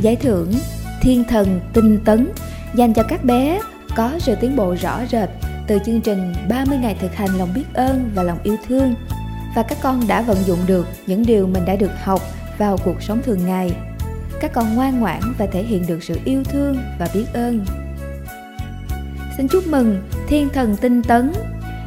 Giải 0.00 0.16
thưởng 0.16 0.52
Thiên 1.00 1.24
thần 1.24 1.60
tinh 1.72 1.98
tấn 2.04 2.28
dành 2.74 2.94
cho 2.94 3.02
các 3.02 3.24
bé 3.24 3.60
có 3.96 4.12
sự 4.18 4.34
tiến 4.34 4.56
bộ 4.56 4.76
rõ 4.80 5.00
rệt 5.10 5.28
từ 5.66 5.78
chương 5.86 6.00
trình 6.00 6.32
30 6.48 6.78
ngày 6.78 6.96
thực 7.00 7.14
hành 7.14 7.38
lòng 7.38 7.48
biết 7.54 7.64
ơn 7.74 8.10
và 8.14 8.22
lòng 8.22 8.38
yêu 8.42 8.56
thương 8.66 8.94
và 9.54 9.62
các 9.62 9.78
con 9.82 10.08
đã 10.08 10.22
vận 10.22 10.36
dụng 10.46 10.58
được 10.66 10.86
những 11.06 11.26
điều 11.26 11.46
mình 11.46 11.64
đã 11.64 11.76
được 11.76 11.90
học 12.02 12.20
vào 12.58 12.78
cuộc 12.84 13.02
sống 13.02 13.22
thường 13.22 13.46
ngày. 13.46 13.70
Các 14.40 14.52
con 14.52 14.74
ngoan 14.74 15.00
ngoãn 15.00 15.20
và 15.38 15.46
thể 15.46 15.62
hiện 15.62 15.84
được 15.86 16.02
sự 16.02 16.18
yêu 16.24 16.44
thương 16.44 16.76
và 16.98 17.08
biết 17.14 17.26
ơn. 17.34 17.64
Xin 19.36 19.48
chúc 19.48 19.66
mừng 19.66 20.02
Thiên 20.28 20.48
thần 20.48 20.76
tinh 20.76 21.02
tấn, 21.02 21.32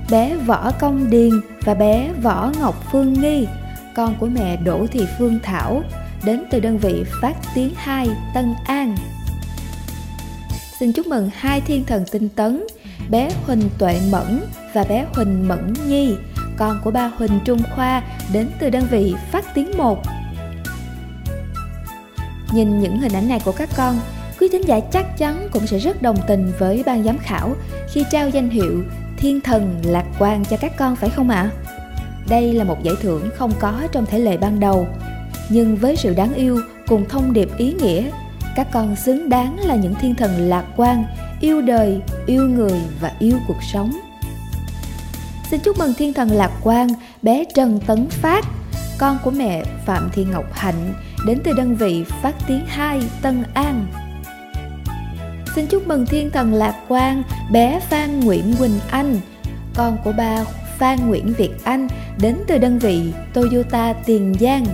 bé 0.10 0.36
Võ 0.36 0.72
Công 0.80 1.10
Điền 1.10 1.32
và 1.62 1.74
bé 1.74 2.12
Võ 2.22 2.52
Ngọc 2.60 2.84
Phương 2.92 3.14
Nghi, 3.14 3.48
con 3.96 4.16
của 4.20 4.26
mẹ 4.26 4.58
Đỗ 4.58 4.88
Thị 4.92 5.08
Phương 5.20 5.40
Thảo, 5.44 5.84
đến 6.26 6.44
từ 6.52 6.60
đơn 6.60 6.78
vị 6.78 7.04
Phát 7.22 7.34
Tiếng 7.56 7.74
2 7.76 8.08
Tân 8.34 8.54
An. 8.66 8.96
Xin 10.80 10.94
chúc 10.94 11.08
mừng 11.08 11.30
hai 11.34 11.62
thiên 11.62 11.84
thần 11.86 12.04
tinh 12.12 12.30
tấn, 12.30 12.64
bé 13.10 13.30
Huỳnh 13.46 13.70
Tuệ 13.78 14.00
Mẫn 14.12 14.42
và 14.74 14.84
bé 14.84 15.06
Huỳnh 15.14 15.48
Mẫn 15.48 15.74
Nhi, 15.88 16.16
con 16.58 16.82
của 16.84 16.92
ba 16.92 17.12
Huỳnh 17.18 17.40
Trung 17.46 17.62
Khoa 17.76 18.04
đến 18.34 18.50
từ 18.60 18.70
đơn 18.70 18.88
vị 18.92 19.16
Phát 19.32 19.46
Tiếng 19.56 19.78
1. 19.78 20.02
Nhìn 22.54 22.80
những 22.80 23.00
hình 23.00 23.14
ảnh 23.14 23.28
này 23.28 23.40
của 23.46 23.52
các 23.52 23.70
con, 23.78 24.00
quý 24.40 24.48
thính 24.52 24.68
giả 24.68 24.80
chắc 24.80 25.18
chắn 25.18 25.48
cũng 25.52 25.68
sẽ 25.68 25.80
rất 25.80 26.02
đồng 26.02 26.18
tình 26.28 26.52
với 26.60 26.84
ban 26.86 27.04
giám 27.04 27.18
khảo 27.18 27.56
khi 27.94 28.04
trao 28.12 28.30
danh 28.30 28.50
hiệu 28.50 28.84
Thiên 29.18 29.42
thần 29.42 29.82
lạc 29.84 30.06
quan 30.20 30.46
cho 30.46 30.58
các 30.58 30.78
con 30.78 30.96
phải 30.96 31.10
không 31.10 31.30
ạ? 31.30 31.52
À? 31.54 31.74
Đây 32.30 32.54
là 32.54 32.64
một 32.64 32.84
giải 32.84 32.96
thưởng 33.02 33.30
không 33.36 33.52
có 33.60 33.88
trong 33.92 34.06
thể 34.06 34.20
lệ 34.20 34.38
ban 34.38 34.60
đầu, 34.60 34.88
nhưng 35.50 35.76
với 35.76 35.96
sự 35.96 36.14
đáng 36.14 36.34
yêu 36.34 36.60
cùng 36.88 37.06
thông 37.10 37.34
điệp 37.34 37.50
ý 37.58 37.74
nghĩa, 37.74 38.10
các 38.56 38.68
con 38.72 38.96
xứng 38.96 39.30
đáng 39.30 39.60
là 39.60 39.76
những 39.76 39.96
thiên 39.96 40.16
thần 40.16 40.50
lạc 40.50 40.66
quan, 40.76 41.06
yêu 41.42 41.62
đời, 41.62 42.02
yêu 42.26 42.50
người 42.50 42.82
và 43.02 43.12
yêu 43.20 43.38
cuộc 43.48 43.64
sống. 43.74 43.92
Xin 45.52 45.60
chúc 45.60 45.80
mừng 45.80 45.94
thiên 45.98 46.14
thần 46.14 46.32
lạc 46.32 46.52
quan 46.64 46.88
bé 47.22 47.46
Trần 47.56 47.80
Tấn 47.88 48.08
Phát, 48.10 48.46
con 48.98 49.18
của 49.24 49.32
mẹ 49.32 49.64
Phạm 49.86 50.10
Thị 50.14 50.26
Ngọc 50.32 50.46
Hạnh 50.54 50.94
đến 51.26 51.40
từ 51.44 51.54
đơn 51.54 51.76
vị 51.76 52.04
Phát 52.04 52.36
Tiếng 52.48 52.66
2 52.68 53.02
Tân 53.22 53.44
An. 53.54 53.86
Xin 55.56 55.68
chúc 55.68 55.88
mừng 55.88 56.06
thiên 56.06 56.32
thần 56.32 56.54
lạc 56.54 56.76
quan 56.88 57.24
bé 57.52 57.80
Phan 57.90 58.20
Nguyễn 58.20 58.56
Quỳnh 58.60 58.80
Anh, 58.90 59.20
con 59.76 59.98
của 60.04 60.14
bà 60.18 60.46
Phan 60.78 61.08
Nguyễn 61.08 61.34
Việt 61.34 61.52
Anh 61.64 61.88
đến 62.20 62.38
từ 62.48 62.58
đơn 62.58 62.80
vị 62.80 63.14
Toyota 63.34 63.94
Tiền 64.06 64.36
Giang. 64.40 64.66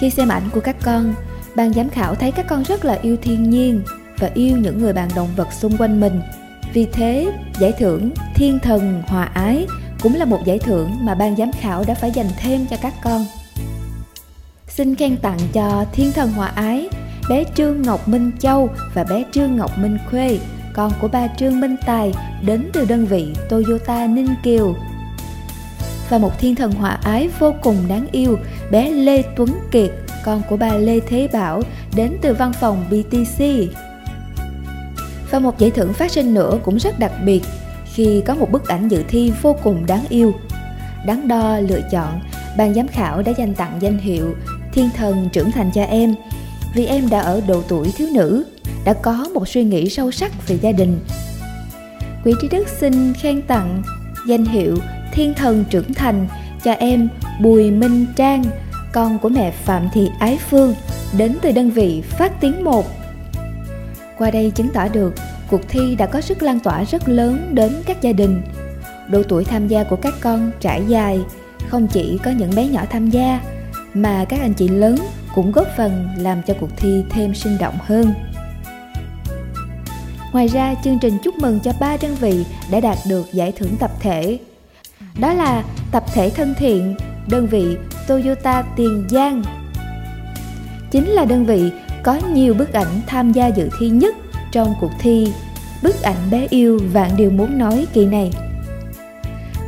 Khi 0.00 0.10
xem 0.10 0.28
ảnh 0.28 0.42
của 0.52 0.60
các 0.60 0.76
con, 0.82 1.14
ban 1.54 1.72
giám 1.72 1.88
khảo 1.88 2.14
thấy 2.14 2.30
các 2.30 2.46
con 2.48 2.62
rất 2.62 2.84
là 2.84 2.98
yêu 3.02 3.16
thiên 3.22 3.50
nhiên 3.50 3.82
và 4.18 4.30
yêu 4.34 4.56
những 4.56 4.78
người 4.78 4.92
bạn 4.92 5.08
động 5.16 5.28
vật 5.36 5.52
xung 5.52 5.76
quanh 5.76 6.00
mình. 6.00 6.20
Vì 6.72 6.86
thế, 6.92 7.32
giải 7.60 7.72
thưởng 7.78 8.10
Thiên 8.34 8.58
thần 8.58 9.02
hòa 9.06 9.24
ái 9.24 9.66
cũng 10.02 10.14
là 10.14 10.24
một 10.24 10.40
giải 10.44 10.58
thưởng 10.58 10.90
mà 11.00 11.14
ban 11.14 11.36
giám 11.36 11.52
khảo 11.52 11.84
đã 11.86 11.94
phải 11.94 12.10
dành 12.10 12.28
thêm 12.38 12.66
cho 12.70 12.76
các 12.82 12.94
con. 13.04 13.26
Xin 14.68 14.94
khen 14.94 15.16
tặng 15.16 15.38
cho 15.52 15.84
Thiên 15.92 16.12
thần 16.12 16.32
hòa 16.32 16.46
ái 16.46 16.88
bé 17.28 17.44
Trương 17.54 17.82
Ngọc 17.82 18.08
Minh 18.08 18.30
Châu 18.38 18.70
và 18.94 19.04
bé 19.04 19.24
Trương 19.32 19.56
Ngọc 19.56 19.78
Minh 19.78 19.98
Khuê, 20.10 20.38
con 20.72 20.92
của 21.00 21.08
ba 21.08 21.28
Trương 21.28 21.60
Minh 21.60 21.76
Tài 21.86 22.12
đến 22.46 22.70
từ 22.72 22.84
đơn 22.84 23.06
vị 23.06 23.34
Toyota 23.48 24.06
Ninh 24.06 24.34
Kiều. 24.42 24.74
Và 26.08 26.18
một 26.18 26.38
thiên 26.38 26.54
thần 26.54 26.72
hòa 26.72 26.98
ái 27.02 27.28
vô 27.38 27.54
cùng 27.62 27.76
đáng 27.88 28.06
yêu, 28.12 28.38
bé 28.70 28.90
Lê 28.90 29.22
Tuấn 29.36 29.48
Kiệt, 29.70 29.90
con 30.24 30.42
của 30.48 30.56
bà 30.56 30.74
Lê 30.74 31.00
Thế 31.00 31.28
Bảo 31.32 31.62
đến 31.96 32.16
từ 32.22 32.34
văn 32.34 32.52
phòng 32.60 32.84
BTC. 32.90 33.44
Và 35.30 35.38
một 35.38 35.58
giải 35.58 35.70
thưởng 35.70 35.92
phát 35.92 36.10
sinh 36.10 36.34
nữa 36.34 36.58
cũng 36.64 36.78
rất 36.78 36.98
đặc 36.98 37.12
biệt 37.24 37.42
khi 37.94 38.22
có 38.26 38.34
một 38.34 38.50
bức 38.52 38.68
ảnh 38.68 38.88
dự 38.88 39.02
thi 39.08 39.32
vô 39.42 39.56
cùng 39.62 39.86
đáng 39.86 40.04
yêu. 40.08 40.34
đáng 41.06 41.28
đo 41.28 41.58
lựa 41.58 41.80
chọn, 41.90 42.20
ban 42.56 42.74
giám 42.74 42.88
khảo 42.88 43.22
đã 43.22 43.32
dành 43.36 43.54
tặng 43.54 43.76
danh 43.80 43.98
hiệu 43.98 44.34
Thiên 44.72 44.90
thần 44.96 45.28
trưởng 45.32 45.50
thành 45.50 45.70
cho 45.74 45.82
em 45.82 46.14
vì 46.74 46.86
em 46.86 47.08
đã 47.10 47.20
ở 47.20 47.40
độ 47.48 47.62
tuổi 47.68 47.92
thiếu 47.96 48.08
nữ, 48.12 48.44
đã 48.84 48.92
có 48.92 49.28
một 49.34 49.48
suy 49.48 49.64
nghĩ 49.64 49.88
sâu 49.88 50.10
sắc 50.10 50.48
về 50.48 50.58
gia 50.62 50.72
đình. 50.72 50.98
Quỹ 52.24 52.32
trí 52.40 52.48
đức 52.48 52.68
xin 52.68 53.14
khen 53.14 53.42
tặng 53.42 53.82
danh 54.26 54.44
hiệu 54.44 54.76
Thiên 55.12 55.34
thần 55.34 55.64
trưởng 55.70 55.94
thành 55.94 56.28
cho 56.64 56.72
em 56.72 57.08
Bùi 57.40 57.70
Minh 57.70 58.06
Trang, 58.16 58.44
con 58.92 59.18
của 59.18 59.28
mẹ 59.28 59.50
Phạm 59.50 59.88
Thị 59.94 60.08
Ái 60.18 60.38
Phương, 60.50 60.74
đến 61.18 61.36
từ 61.42 61.52
đơn 61.52 61.70
vị 61.70 62.00
Phát 62.00 62.40
Tiếng 62.40 62.64
1. 62.64 62.86
Qua 64.18 64.30
đây 64.30 64.50
chứng 64.50 64.68
tỏ 64.68 64.88
được 64.88 65.14
cuộc 65.50 65.60
thi 65.68 65.94
đã 65.98 66.06
có 66.06 66.20
sức 66.20 66.42
lan 66.42 66.60
tỏa 66.60 66.84
rất 66.84 67.08
lớn 67.08 67.50
đến 67.52 67.72
các 67.86 68.02
gia 68.02 68.12
đình. 68.12 68.42
Độ 69.10 69.22
tuổi 69.22 69.44
tham 69.44 69.68
gia 69.68 69.84
của 69.84 69.96
các 69.96 70.14
con 70.20 70.50
trải 70.60 70.82
dài, 70.88 71.20
không 71.68 71.86
chỉ 71.86 72.18
có 72.24 72.30
những 72.30 72.54
bé 72.56 72.66
nhỏ 72.66 72.84
tham 72.90 73.10
gia, 73.10 73.40
mà 73.94 74.24
các 74.28 74.40
anh 74.40 74.54
chị 74.54 74.68
lớn 74.68 74.96
cũng 75.34 75.52
góp 75.52 75.66
phần 75.76 76.08
làm 76.18 76.42
cho 76.42 76.54
cuộc 76.60 76.70
thi 76.76 77.04
thêm 77.10 77.34
sinh 77.34 77.58
động 77.58 77.78
hơn. 77.80 78.14
Ngoài 80.32 80.46
ra, 80.46 80.74
chương 80.84 80.98
trình 80.98 81.18
chúc 81.22 81.38
mừng 81.38 81.60
cho 81.60 81.72
ba 81.80 81.96
đơn 82.02 82.14
vị 82.14 82.44
đã 82.70 82.80
đạt 82.80 82.98
được 83.08 83.32
giải 83.32 83.52
thưởng 83.52 83.76
tập 83.78 83.90
thể. 84.00 84.38
Đó 85.20 85.34
là 85.34 85.64
tập 85.92 86.04
thể 86.14 86.30
thân 86.30 86.54
thiện, 86.58 86.96
đơn 87.28 87.46
vị 87.46 87.76
Toyota 88.08 88.62
Tiền 88.76 89.06
Giang. 89.10 89.42
Chính 90.90 91.08
là 91.08 91.24
đơn 91.24 91.46
vị 91.46 91.72
có 92.02 92.20
nhiều 92.32 92.54
bức 92.54 92.72
ảnh 92.72 93.00
tham 93.06 93.32
gia 93.32 93.46
dự 93.46 93.68
thi 93.78 93.88
nhất 93.88 94.14
trong 94.52 94.74
cuộc 94.80 94.92
thi 95.00 95.32
Bức 95.84 96.02
ảnh 96.02 96.30
bé 96.30 96.46
yêu 96.50 96.80
vạn 96.92 97.10
điều 97.16 97.30
muốn 97.30 97.58
nói 97.58 97.86
kỳ 97.92 98.06
này. 98.06 98.30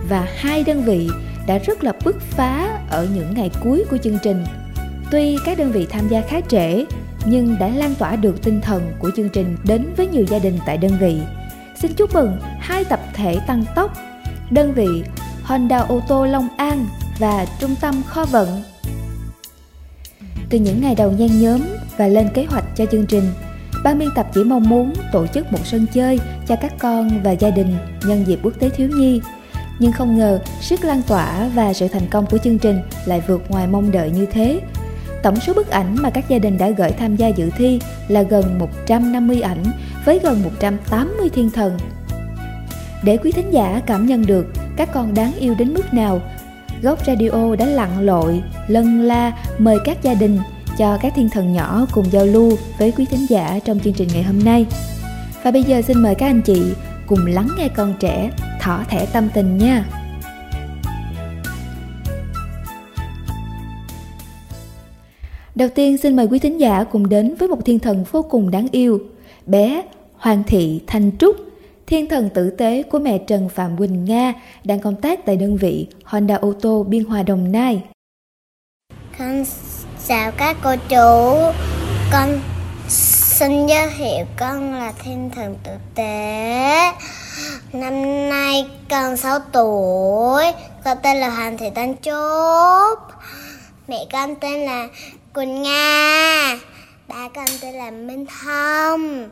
Và 0.09 0.29
hai 0.37 0.65
đơn 0.65 0.83
vị 0.83 1.09
đã 1.47 1.59
rất 1.59 1.85
là 1.85 1.93
bứt 2.05 2.21
phá 2.21 2.79
ở 2.91 3.09
những 3.15 3.35
ngày 3.35 3.51
cuối 3.63 3.85
của 3.91 3.99
chương 3.99 4.19
trình 4.23 4.45
Tuy 5.11 5.37
các 5.45 5.59
đơn 5.59 5.73
vị 5.73 5.87
tham 5.91 6.09
gia 6.09 6.21
khá 6.21 6.41
trễ, 6.49 6.85
nhưng 7.25 7.57
đã 7.59 7.69
lan 7.69 7.95
tỏa 7.95 8.17
được 8.17 8.43
tinh 8.43 8.61
thần 8.61 8.93
của 8.99 9.11
chương 9.17 9.29
trình 9.29 9.57
đến 9.65 9.95
với 9.97 10.07
nhiều 10.07 10.25
gia 10.29 10.39
đình 10.39 10.59
tại 10.67 10.79
đơn 10.79 10.93
vị. 11.01 11.19
Xin 11.83 11.93
chúc 11.95 12.15
mừng 12.15 12.39
hai 12.61 12.85
tập 12.85 13.01
thể 13.15 13.39
tăng 13.47 13.65
tốc, 13.75 13.93
đơn 14.51 14.73
vị 14.73 15.03
Honda 15.43 15.79
ô 15.79 16.01
tô 16.09 16.27
Long 16.27 16.49
An 16.57 16.87
và 17.19 17.47
Trung 17.61 17.75
tâm 17.81 18.03
kho 18.07 18.25
vận. 18.25 18.63
Từ 20.51 20.59
những 20.59 20.81
ngày 20.81 20.95
đầu 20.95 21.13
nhen 21.13 21.41
nhóm 21.41 21.61
và 21.97 22.09
lên 22.09 22.29
kế 22.35 22.45
hoạch 22.45 22.65
cho 22.77 22.87
chương 22.87 23.07
trình, 23.07 23.25
ban 23.85 23.99
biên 23.99 24.09
tập 24.15 24.27
chỉ 24.35 24.45
mong 24.45 24.69
muốn 24.69 24.93
tổ 25.13 25.27
chức 25.27 25.53
một 25.53 25.61
sân 25.65 25.87
chơi 25.93 26.21
cho 26.49 26.57
các 26.57 26.73
con 26.79 27.23
và 27.23 27.31
gia 27.31 27.51
đình 27.51 27.77
nhân 28.07 28.25
dịp 28.27 28.39
quốc 28.43 28.55
tế 28.59 28.69
thiếu 28.69 28.89
nhi. 28.89 29.21
Nhưng 29.79 29.93
không 29.93 30.19
ngờ 30.19 30.41
sức 30.61 30.85
lan 30.85 31.03
tỏa 31.09 31.49
và 31.55 31.73
sự 31.73 31.89
thành 31.89 32.09
công 32.11 32.27
của 32.27 32.39
chương 32.39 32.59
trình 32.59 32.81
lại 33.05 33.23
vượt 33.27 33.51
ngoài 33.51 33.67
mong 33.67 33.91
đợi 33.91 34.11
như 34.11 34.27
thế 34.27 34.61
Tổng 35.23 35.41
số 35.41 35.53
bức 35.55 35.71
ảnh 35.71 35.97
mà 36.03 36.11
các 36.11 36.29
gia 36.29 36.39
đình 36.39 36.59
đã 36.59 36.71
gửi 36.71 36.91
tham 36.91 37.17
gia 37.17 37.29
dự 37.29 37.51
thi 37.57 37.81
là 38.09 38.23
gần 38.23 38.59
150 38.59 39.41
ảnh 39.41 39.63
với 40.05 40.21
gần 40.23 40.43
180 40.43 41.29
thiên 41.35 41.51
thần. 41.51 41.79
Để 43.03 43.17
quý 43.17 43.33
thính 43.33 43.53
giả 43.53 43.83
cảm 43.87 44.07
nhận 44.07 44.27
được 44.27 44.47
các 44.77 44.93
con 44.93 45.15
đáng 45.15 45.33
yêu 45.39 45.55
đến 45.59 45.75
mức 45.75 45.95
nào, 45.95 46.21
Góc 46.83 47.07
Radio 47.07 47.57
đã 47.59 47.67
lặn 47.67 48.01
lội, 48.01 48.43
lân 48.67 49.03
la 49.03 49.33
mời 49.59 49.79
các 49.85 50.03
gia 50.03 50.15
đình 50.15 50.39
cho 50.79 50.99
các 51.03 51.13
thiên 51.17 51.29
thần 51.29 51.53
nhỏ 51.53 51.87
cùng 51.93 52.07
giao 52.11 52.27
lưu 52.27 52.53
với 52.79 52.93
quý 52.93 53.05
thính 53.11 53.27
giả 53.29 53.59
trong 53.65 53.81
chương 53.81 53.93
trình 53.93 54.09
ngày 54.13 54.23
hôm 54.23 54.45
nay. 54.45 54.67
Và 55.43 55.51
bây 55.51 55.63
giờ 55.63 55.83
xin 55.83 56.03
mời 56.03 56.15
các 56.15 56.27
anh 56.27 56.43
chị 56.43 56.63
cùng 57.07 57.27
lắng 57.27 57.49
nghe 57.59 57.69
con 57.69 57.95
trẻ 58.01 58.31
thỏ 58.61 58.85
thẻ 58.89 59.07
tâm 59.07 59.29
tình 59.35 59.59
nha. 59.59 59.85
Đầu 65.57 65.69
tiên 65.75 65.99
xin 65.99 66.17
mời 66.17 66.27
quý 66.31 66.39
thính 66.39 66.61
giả 66.61 66.85
cùng 66.85 67.09
đến 67.09 67.35
với 67.35 67.49
một 67.49 67.65
thiên 67.65 67.79
thần 67.79 68.05
vô 68.11 68.23
cùng 68.23 68.51
đáng 68.51 68.69
yêu, 68.73 69.01
bé 69.47 69.83
Hoàng 70.17 70.43
thị 70.47 70.81
Thanh 70.87 71.11
Trúc, 71.19 71.37
thiên 71.87 72.09
thần 72.09 72.31
tử 72.31 72.51
tế 72.51 72.83
của 72.83 72.99
mẹ 72.99 73.19
Trần 73.19 73.49
Phạm 73.49 73.77
Quỳnh 73.77 74.05
Nga 74.05 74.35
đang 74.65 74.81
công 74.81 74.97
tác 74.97 75.27
tại 75.27 75.37
đơn 75.37 75.57
vị 75.57 75.87
Honda 76.05 76.35
ô 76.35 76.53
tô 76.61 76.83
Biên 76.89 77.05
Hòa 77.05 77.23
Đồng 77.23 77.53
Nai. 77.53 77.83
Con 79.19 79.45
chào 80.09 80.33
các 80.33 80.57
cô 80.63 80.71
chú, 80.89 81.37
con 82.13 82.41
xin 82.89 83.67
giới 83.67 83.91
thiệu 83.99 84.25
con 84.39 84.75
là 84.75 84.93
thiên 85.05 85.31
thần 85.35 85.57
tử 85.65 85.73
tế. 85.95 86.93
Năm 87.73 87.93
nay 88.29 88.67
con 88.91 89.17
6 89.17 89.39
tuổi, 89.53 90.45
con 90.85 90.99
tên 91.03 91.17
là 91.17 91.31
Hoàng 91.31 91.59
thị 91.59 91.67
Thanh 91.75 91.95
Trúc. 92.03 92.99
Mẹ 93.89 94.07
con 94.13 94.35
tên 94.41 94.61
là 94.61 94.89
Quỳnh 95.37 95.63
Nga. 95.63 96.57
Ba 97.09 97.29
con 97.35 97.45
tên 97.63 97.75
là 97.75 97.91
Minh 97.91 98.27
Thông. 98.27 99.29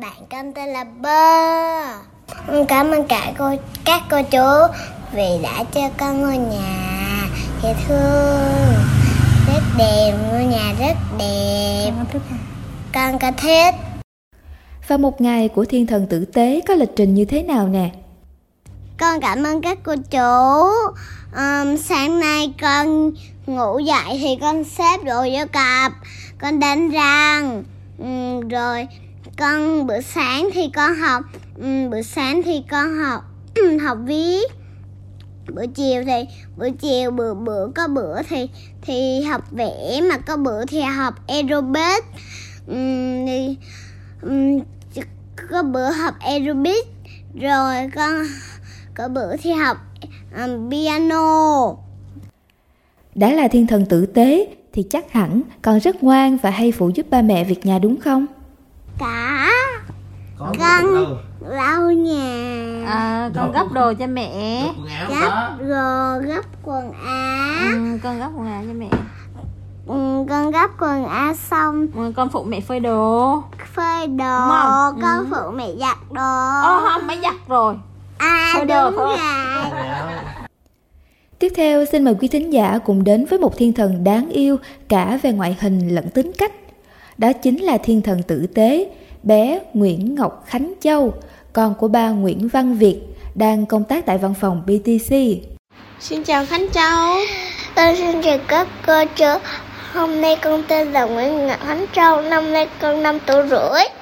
Bạn 0.00 0.26
con 0.30 0.52
tên 0.52 0.68
là 0.68 0.84
Bơ. 0.84 2.64
Cảm 2.68 2.90
ơn 2.90 3.06
cả 3.08 3.32
cô 3.38 3.50
các 3.84 4.02
cô 4.10 4.22
chú 4.30 4.74
Vì 5.12 5.38
đã 5.42 5.64
cho 5.72 5.80
con 5.98 6.20
ngôi 6.20 6.36
nhà 6.36 7.28
dễ 7.62 7.74
thương 7.86 8.74
Rất 9.46 9.62
đẹp, 9.78 10.12
ngôi 10.30 10.44
nhà 10.44 10.74
rất 10.80 10.96
đẹp. 11.18 11.92
Con 12.94 13.18
có 13.18 13.32
thích. 13.36 13.74
Và 14.88 14.96
một 14.96 15.20
ngày 15.20 15.48
của 15.48 15.64
thiên 15.64 15.86
thần 15.86 16.06
tử 16.06 16.24
tế 16.24 16.60
có 16.68 16.74
lịch 16.74 16.90
trình 16.96 17.14
như 17.14 17.24
thế 17.24 17.42
nào 17.42 17.68
nè? 17.68 17.90
Con 19.00 19.20
cảm 19.20 19.42
ơn 19.42 19.62
các 19.62 19.78
cô 19.82 19.94
chú. 20.10 20.18
Um, 21.36 21.76
sáng 21.76 22.20
nay 22.20 22.52
con 22.60 23.12
ngủ 23.54 23.78
dậy 23.78 24.18
thì 24.20 24.36
con 24.40 24.64
xếp 24.64 25.04
đồ 25.04 25.22
vô 25.22 25.44
cặp, 25.52 25.92
con 26.40 26.60
đánh 26.60 26.90
răng, 26.90 27.64
ừ, 27.98 28.40
rồi 28.50 28.86
con 29.38 29.86
bữa 29.86 30.00
sáng 30.00 30.48
thì 30.52 30.70
con 30.74 30.94
học, 30.94 31.22
ừ, 31.56 31.88
bữa 31.90 32.02
sáng 32.02 32.42
thì 32.42 32.62
con 32.70 32.98
học 32.98 33.24
ừ, 33.54 33.78
học 33.78 33.98
viết 34.04 34.50
bữa 35.54 35.66
chiều 35.74 36.04
thì 36.06 36.24
bữa 36.56 36.70
chiều 36.70 37.10
bữa 37.10 37.34
bữa 37.34 37.66
có 37.74 37.88
bữa 37.88 38.22
thì 38.22 38.48
thì 38.82 39.22
học 39.22 39.50
vẽ 39.50 40.00
mà 40.08 40.16
có 40.18 40.36
bữa 40.36 40.64
thì 40.64 40.80
học 40.80 41.14
aerobic. 41.28 42.04
Um, 42.66 43.26
thì, 43.26 43.56
um, 44.22 44.60
có 45.50 45.62
bữa 45.62 45.90
học 45.90 46.14
aerobic 46.20 46.86
rồi 47.34 47.90
con 47.94 48.24
có 48.94 49.08
bữa 49.08 49.36
thì 49.36 49.52
học 49.52 49.76
um, 50.36 50.70
piano 50.70 51.89
đã 53.20 53.30
là 53.30 53.48
thiên 53.48 53.66
thần 53.66 53.86
tử 53.86 54.06
tế 54.06 54.48
thì 54.72 54.82
chắc 54.82 55.12
hẳn 55.12 55.42
con 55.62 55.80
rất 55.80 56.02
ngoan 56.02 56.36
và 56.36 56.50
hay 56.50 56.72
phụ 56.72 56.90
giúp 56.94 57.06
ba 57.10 57.22
mẹ 57.22 57.44
việc 57.44 57.66
nhà 57.66 57.78
đúng 57.78 58.00
không? 58.00 58.26
Cả 58.98 59.50
con, 60.38 60.52
con 60.58 61.16
lau 61.40 61.90
nhà. 61.90 62.84
À, 62.86 63.30
con 63.34 63.52
gấp 63.52 63.72
đồ 63.72 63.92
cho 63.92 64.06
mẹ. 64.06 64.62
gấp 65.08 65.56
rồi 65.58 66.22
gấp 66.22 66.42
quần 66.62 66.92
áo. 66.92 67.72
Ừ, 67.72 67.98
con 68.02 68.18
gấp 68.18 68.30
quần 68.36 68.46
áo 68.46 68.62
cho 68.66 68.72
mẹ. 68.72 68.88
Ừ, 69.86 70.24
con 70.28 70.50
gấp 70.50 70.70
quần 70.78 71.04
áo 71.04 71.34
xong. 71.34 71.86
Ừ, 71.96 72.12
con 72.16 72.28
phụ 72.28 72.44
mẹ 72.44 72.60
phơi 72.60 72.80
đồ. 72.80 73.42
Phơi 73.74 74.06
đồ 74.06 74.48
con 75.02 75.18
ừ. 75.18 75.26
phụ 75.30 75.50
mẹ 75.54 75.68
giặt 75.80 75.98
đồ. 76.12 76.60
Ồ 76.62 76.80
không 76.88 77.06
mẹ 77.06 77.16
giặt 77.22 77.34
rồi. 77.48 77.74
À 78.18 78.52
phơi 78.54 78.64
đồ 78.64 78.90
đúng 78.90 78.98
rồi 78.98 79.16
Tiếp 81.40 81.52
theo 81.56 81.84
xin 81.84 82.04
mời 82.04 82.14
quý 82.20 82.28
thính 82.28 82.52
giả 82.52 82.78
cùng 82.84 83.04
đến 83.04 83.24
với 83.24 83.38
một 83.38 83.58
thiên 83.58 83.72
thần 83.72 84.04
đáng 84.04 84.28
yêu 84.30 84.56
cả 84.88 85.18
về 85.22 85.32
ngoại 85.32 85.56
hình 85.60 85.94
lẫn 85.94 86.08
tính 86.08 86.32
cách. 86.38 86.52
Đó 87.18 87.32
chính 87.32 87.62
là 87.62 87.78
thiên 87.78 88.02
thần 88.02 88.22
tử 88.22 88.46
tế, 88.54 88.88
bé 89.22 89.60
Nguyễn 89.74 90.14
Ngọc 90.14 90.44
Khánh 90.46 90.72
Châu, 90.80 91.14
con 91.52 91.74
của 91.74 91.88
ba 91.88 92.10
Nguyễn 92.10 92.48
Văn 92.48 92.74
Việt, 92.74 93.00
đang 93.34 93.66
công 93.66 93.84
tác 93.84 94.06
tại 94.06 94.18
văn 94.18 94.34
phòng 94.40 94.62
BTC. 94.66 95.14
Xin 96.00 96.24
chào 96.24 96.46
Khánh 96.46 96.66
Châu. 96.72 97.14
Tôi 97.74 97.96
xin 97.96 98.22
chào 98.22 98.38
các 98.48 98.68
cô 98.86 99.04
chú. 99.16 99.38
Hôm 99.92 100.20
nay 100.20 100.36
con 100.42 100.62
tên 100.68 100.92
là 100.92 101.04
Nguyễn 101.04 101.46
Ngọc 101.46 101.60
Khánh 101.66 101.86
Châu, 101.92 102.22
năm 102.22 102.52
nay 102.52 102.68
con 102.80 103.02
5 103.02 103.18
tuổi 103.26 103.48
rưỡi. 103.48 103.99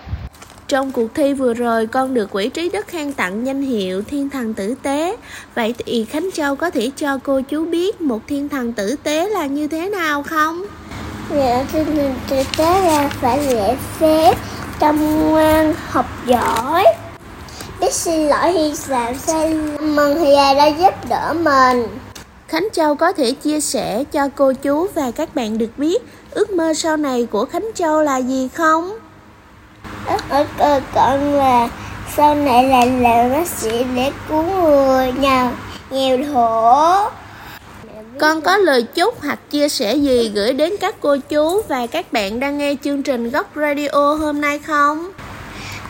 Trong 0.68 0.92
cuộc 0.92 1.14
thi 1.14 1.32
vừa 1.32 1.54
rồi, 1.54 1.87
con 1.87 2.14
được 2.14 2.30
quỹ 2.30 2.48
trí 2.48 2.68
đức 2.68 2.87
khen 2.87 3.12
tặng 3.12 3.46
danh 3.46 3.62
hiệu 3.62 4.02
Thiên 4.02 4.30
thần 4.30 4.54
tử 4.54 4.75
tế. 4.82 5.16
Vậy 5.54 5.75
thì 5.78 6.04
Khánh 6.04 6.28
Châu 6.34 6.56
có 6.56 6.70
thể 6.70 6.90
cho 6.96 7.18
cô 7.22 7.40
chú 7.40 7.64
biết 7.64 8.00
một 8.00 8.20
thiên 8.26 8.48
thần 8.48 8.72
tử 8.72 8.96
tế 9.02 9.28
là 9.28 9.46
như 9.46 9.68
thế 9.68 9.88
nào 9.88 10.22
không? 10.22 10.62
Dạ, 11.34 11.64
thiên 11.72 11.84
thần 11.84 12.14
tử 12.30 12.37
tế 12.58 12.80
là 12.80 13.08
phải 13.08 13.54
lễ 13.54 13.76
phép, 13.98 14.34
chăm 14.80 15.20
ngoan, 15.30 15.75
học 15.88 16.06
giỏi 16.26 16.84
biết 17.80 17.92
xin 17.92 18.28
lỗi 18.28 18.52
khi 18.52 18.72
làm 18.88 19.14
sai 19.14 19.54
mừng 19.80 20.18
thì 20.18 20.32
đã 20.34 20.66
giúp 20.66 20.94
đỡ 21.08 21.34
mình 21.42 21.87
Khánh 22.48 22.68
Châu 22.72 22.94
có 22.94 23.12
thể 23.12 23.32
chia 23.32 23.60
sẻ 23.60 24.04
cho 24.12 24.28
cô 24.37 24.52
chú 24.52 24.87
và 24.94 25.10
các 25.10 25.34
bạn 25.34 25.58
được 25.58 25.70
biết 25.76 26.02
ước 26.30 26.50
mơ 26.50 26.75
sau 26.75 26.96
này 26.96 27.26
của 27.30 27.44
Khánh 27.44 27.70
Châu 27.75 28.02
là 28.02 28.16
gì 28.16 28.48
không? 28.54 28.98
Mơ 30.30 30.44
của 30.58 30.80
con 30.94 31.34
là 31.34 31.68
sau 32.16 32.34
này 32.34 32.64
là 32.64 32.85
làm 32.85 33.30
bác 33.30 33.48
sĩ 33.48 33.85
để 33.96 34.12
cứu 34.28 34.42
người 34.42 35.12
nghèo, 35.12 35.50
nghèo 35.90 36.18
khổ. 36.35 37.11
Con 38.20 38.40
có 38.40 38.56
lời 38.56 38.83
chúc 38.83 39.20
hoặc 39.20 39.38
chia 39.50 39.68
sẻ 39.68 39.94
gì 39.94 40.28
gửi 40.35 40.52
đến 40.52 40.72
các 40.80 40.94
cô 41.00 41.16
chú 41.28 41.62
và 41.68 41.87
các 41.87 42.12
bạn 42.12 42.40
đang 42.40 42.59
nghe 42.59 42.74
chương 42.85 43.02
trình 43.02 43.30
Góc 43.30 43.50
Radio 43.56 44.14
hôm 44.14 44.40
nay 44.40 44.59
không? 44.59 45.11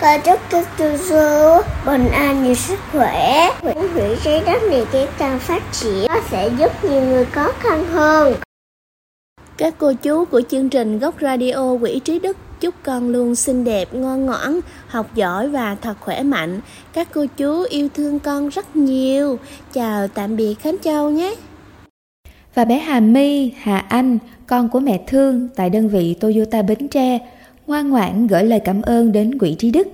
Con 0.00 0.20
chúc 0.20 0.40
các 0.50 0.66
chú 0.78 0.84
chú 1.08 1.62
bình 1.86 2.08
an 2.12 2.44
nhiều 2.44 2.54
sức 2.54 2.78
khỏe, 2.92 3.50
hủy 3.62 3.88
hủy 3.94 4.16
trái 4.24 4.42
đất 4.46 4.62
này 4.62 4.86
ngày 4.92 5.08
càng 5.18 5.38
phát 5.38 5.62
triển, 5.72 6.06
nó 6.08 6.20
sẽ 6.30 6.50
giúp 6.58 6.84
nhiều 6.84 7.02
người 7.02 7.24
khó 7.24 7.52
khăn 7.60 7.84
hơn. 7.84 8.34
Các 9.56 9.74
cô 9.78 9.92
chú 10.02 10.24
của 10.24 10.42
chương 10.50 10.68
trình 10.68 10.98
Góc 10.98 11.14
Radio 11.20 11.76
Quỹ 11.80 12.00
Trí 12.04 12.18
Đức 12.18 12.36
chúc 12.60 12.74
con 12.82 13.08
luôn 13.08 13.34
xinh 13.34 13.64
đẹp, 13.64 13.88
ngoan 13.92 14.26
ngoãn, 14.26 14.60
học 14.86 15.14
giỏi 15.14 15.48
và 15.48 15.74
thật 15.74 15.94
khỏe 16.00 16.22
mạnh. 16.22 16.60
Các 16.92 17.08
cô 17.14 17.26
chú 17.36 17.62
yêu 17.70 17.88
thương 17.94 18.18
con 18.18 18.48
rất 18.48 18.76
nhiều. 18.76 19.38
Chào 19.72 20.08
tạm 20.08 20.36
biệt 20.36 20.54
Khánh 20.54 20.76
Châu 20.82 21.10
nhé. 21.10 21.34
Và 22.54 22.64
bé 22.64 22.78
Hà 22.78 23.00
My, 23.00 23.52
Hà 23.58 23.78
Anh, 23.78 24.18
con 24.46 24.68
của 24.68 24.80
mẹ 24.80 25.00
Thương 25.06 25.48
tại 25.56 25.70
đơn 25.70 25.88
vị 25.88 26.14
Toyota 26.14 26.62
Bến 26.62 26.88
Tre, 26.88 27.18
ngoan 27.66 27.90
ngoãn 27.90 28.26
gửi 28.26 28.44
lời 28.44 28.60
cảm 28.64 28.82
ơn 28.82 29.12
đến 29.12 29.38
quỹ 29.38 29.54
trí 29.54 29.70
đức. 29.70 29.88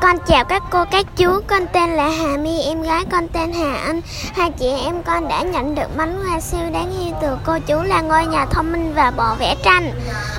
Con 0.00 0.16
chào 0.26 0.44
các 0.44 0.62
cô 0.70 0.84
các 0.90 1.06
chú, 1.16 1.40
con 1.46 1.62
tên 1.72 1.90
là 1.90 2.08
Hà 2.08 2.36
My, 2.36 2.60
em 2.60 2.82
gái 2.82 3.04
con 3.10 3.28
tên 3.28 3.52
Hà 3.52 3.76
Anh. 3.76 4.00
Hai 4.32 4.50
chị 4.50 4.66
em 4.66 5.02
con 5.02 5.28
đã 5.28 5.42
nhận 5.42 5.74
được 5.74 5.96
bánh 5.96 6.24
hoa 6.24 6.40
siêu 6.40 6.70
đáng 6.72 6.92
yêu 7.00 7.14
từ 7.22 7.36
cô 7.46 7.58
chú 7.66 7.82
là 7.82 8.00
ngôi 8.00 8.26
nhà 8.26 8.46
thông 8.46 8.72
minh 8.72 8.92
và 8.94 9.10
bộ 9.10 9.34
vẽ 9.38 9.56
tranh. 9.64 9.90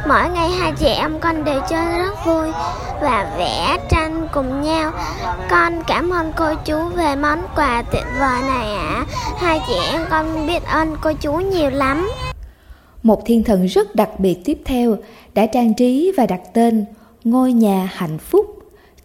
Mỗi 0.08 0.30
ngày 0.30 0.50
hai 0.50 0.72
chị 0.80 0.86
em 0.86 1.20
con 1.20 1.44
đều 1.44 1.62
chơi 1.70 1.98
rất 1.98 2.26
vui 2.26 2.48
và 3.02 3.36
vẽ 3.38 3.78
tranh 3.90 4.28
cùng 4.34 4.62
nhau. 4.62 4.92
Con 5.50 5.84
cảm 5.88 6.10
ơn 6.10 6.32
cô 6.38 6.46
chú 6.66 6.84
về 6.96 7.16
món 7.16 7.40
quà 7.56 7.82
tuyệt 7.92 8.06
vời 8.20 8.42
này 8.42 8.76
ạ. 8.76 8.90
À. 8.96 9.06
Hai 9.38 9.62
chị 9.68 9.76
em 9.92 10.02
con 10.10 10.48
biết 10.48 10.64
ơn 10.64 10.96
cô 11.02 11.14
chú 11.14 11.34
nhiều 11.34 11.70
lắm. 11.70 12.10
Một 13.04 13.22
thiên 13.26 13.44
thần 13.44 13.66
rất 13.66 13.96
đặc 13.96 14.10
biệt 14.20 14.38
tiếp 14.46 14.58
theo 14.66 14.98
đã 15.34 15.46
trang 15.46 15.74
trí 15.74 16.12
và 16.18 16.26
đặt 16.26 16.42
tên 16.54 16.86
Ngôi 17.24 17.54
nhà 17.54 17.90
hạnh 17.94 18.18
phúc 18.18 18.55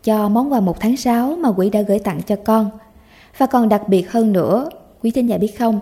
cho 0.05 0.29
món 0.29 0.53
quà 0.53 0.61
một 0.61 0.81
tháng 0.81 0.97
6 0.97 1.37
mà 1.37 1.49
Quý 1.49 1.71
đã 1.71 1.83
gửi 1.83 1.99
tặng 1.99 2.21
cho 2.27 2.37
con. 2.45 2.71
Và 3.39 3.47
còn 3.47 3.69
đặc 3.69 3.89
biệt 3.89 4.11
hơn 4.11 4.33
nữa, 4.33 4.69
quý 5.03 5.11
thính 5.11 5.29
giả 5.29 5.39
biết 5.39 5.59
không, 5.59 5.81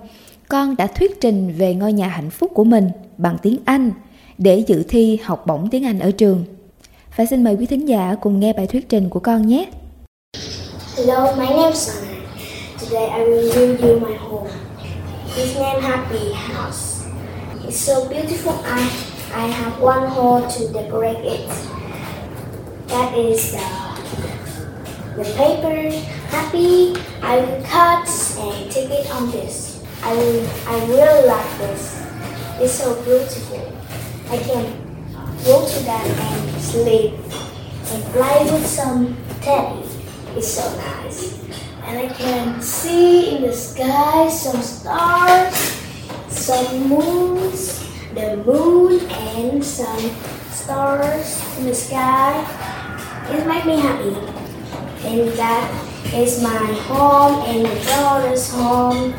con 0.48 0.76
đã 0.76 0.86
thuyết 0.86 1.20
trình 1.20 1.54
về 1.58 1.74
ngôi 1.74 1.92
nhà 1.92 2.08
hạnh 2.08 2.30
phúc 2.30 2.50
của 2.54 2.64
mình 2.64 2.90
bằng 3.18 3.36
tiếng 3.42 3.56
Anh 3.64 3.92
để 4.38 4.64
dự 4.66 4.82
thi 4.88 5.18
học 5.22 5.46
bổng 5.46 5.68
tiếng 5.70 5.86
Anh 5.86 5.98
ở 5.98 6.10
trường. 6.10 6.44
Và 7.16 7.26
xin 7.26 7.44
mời 7.44 7.54
quý 7.54 7.66
thính 7.66 7.88
giả 7.88 8.16
cùng 8.20 8.40
nghe 8.40 8.52
bài 8.52 8.66
thuyết 8.66 8.88
trình 8.88 9.08
của 9.08 9.20
con 9.20 9.46
nhé. 9.46 9.66
Hello, 10.96 11.36
my 11.36 11.46
name 11.46 11.70
is 11.70 11.88
Sana. 11.88 12.08
Today 12.80 13.08
I 13.08 13.20
will 13.20 13.50
show 13.52 13.88
you 13.88 14.00
my 14.00 14.16
home. 14.16 14.50
It's 15.36 15.60
named 15.60 15.82
Happy 15.82 16.32
House. 16.34 17.06
It's 17.66 17.76
so 17.76 18.08
beautiful. 18.08 18.54
and 18.64 18.90
I 19.34 19.46
have 19.46 19.80
one 19.80 20.06
hole 20.08 20.40
to 20.40 20.72
decorate 20.72 21.24
it. 21.24 21.48
That 22.88 23.14
is 23.14 23.52
the 23.52 23.58
the 25.18 25.24
paper. 25.34 25.90
Happy, 26.30 26.94
I 27.22 27.38
will 27.38 27.62
cut 27.64 28.06
and 28.38 28.70
take 28.70 28.90
it 28.90 29.10
on 29.10 29.30
this. 29.32 29.84
I 30.02 30.14
will, 30.14 30.48
I 30.66 30.86
really 30.86 31.26
like 31.26 31.58
this. 31.58 32.06
It's 32.60 32.74
so 32.74 32.94
beautiful. 33.02 33.72
I 34.30 34.38
can 34.38 34.64
go 35.44 35.66
to 35.66 35.78
that 35.84 36.06
and 36.06 36.62
sleep 36.62 37.14
and 37.14 38.04
fly 38.14 38.42
with 38.44 38.66
some 38.66 39.16
teddy. 39.40 39.82
It's 40.36 40.48
so 40.54 40.76
nice. 40.76 41.42
And 41.82 41.98
I 41.98 42.08
can 42.14 42.62
see 42.62 43.36
in 43.36 43.42
the 43.42 43.52
sky 43.52 44.28
some 44.28 44.62
stars, 44.62 45.56
some 46.28 46.88
moons, 46.88 47.84
the 48.14 48.36
moon 48.46 49.00
and 49.10 49.64
some 49.64 50.10
stars 50.50 51.58
in 51.58 51.64
the 51.66 51.74
sky. 51.74 52.44
It 53.30 53.46
makes 53.46 53.66
me 53.66 53.80
happy 53.80 54.37
and 55.04 55.28
that 55.36 55.70
is 56.14 56.42
my 56.42 56.66
home 56.88 57.42
and 57.46 57.62
my 57.62 57.74
brother's 57.84 58.52
home. 58.54 59.12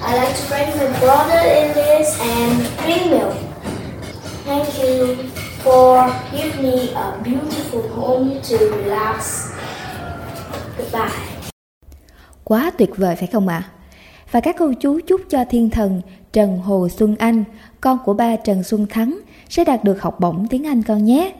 I 0.00 0.16
like 0.16 0.36
to 0.36 0.48
bring 0.48 0.68
my 0.76 1.00
brother 1.00 1.40
in 1.60 1.74
this 1.74 2.20
and 2.20 2.68
bring 2.84 3.10
milk. 3.10 3.34
Thank 4.44 4.68
you 4.82 5.16
for 5.64 6.10
giving 6.32 6.62
me 6.62 6.92
a 6.94 7.20
beautiful 7.24 7.88
home 7.88 8.40
to 8.42 8.56
relax. 8.58 9.48
Goodbye. 10.78 11.10
Quá 12.44 12.70
tuyệt 12.78 12.90
vời 12.96 13.16
phải 13.16 13.28
không 13.32 13.48
ạ? 13.48 13.62
À? 13.66 13.70
Và 14.30 14.40
các 14.40 14.56
cô 14.58 14.72
chú 14.80 15.00
chúc 15.06 15.20
cho 15.30 15.44
thiên 15.50 15.70
thần 15.70 16.00
Trần 16.32 16.58
Hồ 16.58 16.88
Xuân 16.88 17.16
Anh, 17.18 17.44
con 17.80 17.98
của 18.04 18.14
ba 18.14 18.36
Trần 18.36 18.62
Xuân 18.62 18.86
Thắng, 18.86 19.18
sẽ 19.48 19.64
đạt 19.64 19.84
được 19.84 20.02
học 20.02 20.20
bổng 20.20 20.46
tiếng 20.50 20.66
Anh 20.66 20.82
con 20.82 21.04
nhé. 21.04 21.32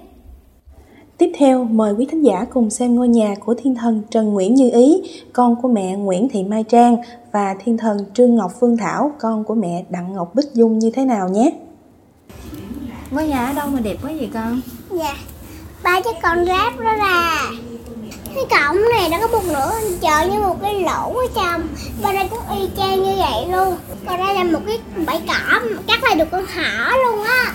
Tiếp 1.22 1.32
theo, 1.34 1.64
mời 1.64 1.92
quý 1.92 2.06
thính 2.10 2.24
giả 2.24 2.46
cùng 2.50 2.70
xem 2.70 2.94
ngôi 2.94 3.08
nhà 3.08 3.34
của 3.44 3.54
thiên 3.54 3.74
thần 3.74 4.02
Trần 4.10 4.32
Nguyễn 4.32 4.54
Như 4.54 4.70
Ý, 4.70 5.02
con 5.32 5.62
của 5.62 5.68
mẹ 5.68 5.96
Nguyễn 5.96 6.28
Thị 6.28 6.42
Mai 6.42 6.64
Trang 6.64 6.96
và 7.32 7.54
thiên 7.64 7.78
thần 7.78 7.98
Trương 8.14 8.34
Ngọc 8.34 8.52
Phương 8.60 8.76
Thảo, 8.76 9.12
con 9.20 9.44
của 9.44 9.54
mẹ 9.54 9.84
Đặng 9.90 10.12
Ngọc 10.12 10.34
Bích 10.34 10.54
Dung 10.54 10.78
như 10.78 10.90
thế 10.90 11.04
nào 11.04 11.28
nhé. 11.28 11.50
Ngôi 13.10 13.28
nhà 13.28 13.46
ở 13.46 13.52
đâu 13.52 13.68
mà 13.68 13.80
đẹp 13.80 13.96
quá 14.02 14.10
vậy 14.18 14.30
con? 14.34 14.60
Dạ, 14.90 15.14
ba 15.82 16.00
chiếc 16.00 16.16
con 16.22 16.44
ráp 16.46 16.80
đó 16.80 16.96
ra 16.96 17.40
cái 18.34 18.44
cổng 18.50 18.82
này 18.96 19.08
nó 19.10 19.18
có 19.20 19.26
một 19.26 19.44
nửa 19.48 19.72
chợ 20.00 20.28
như 20.32 20.38
một 20.40 20.56
cái 20.62 20.80
lỗ 20.80 21.18
ở 21.18 21.26
trong 21.34 21.62
bên 22.02 22.14
đây 22.14 22.28
cũng 22.30 22.58
y 22.58 22.68
chang 22.76 23.02
như 23.02 23.14
vậy 23.18 23.46
luôn 23.52 23.76
còn 24.06 24.18
đây 24.18 24.34
là 24.34 24.44
một 24.44 24.60
cái 24.66 24.78
bãi 25.06 25.22
cỏ 25.26 25.60
chắc 25.86 26.04
là 26.04 26.14
được 26.14 26.28
con 26.30 26.44
thỏ 26.54 26.96
luôn 27.04 27.24
á 27.24 27.52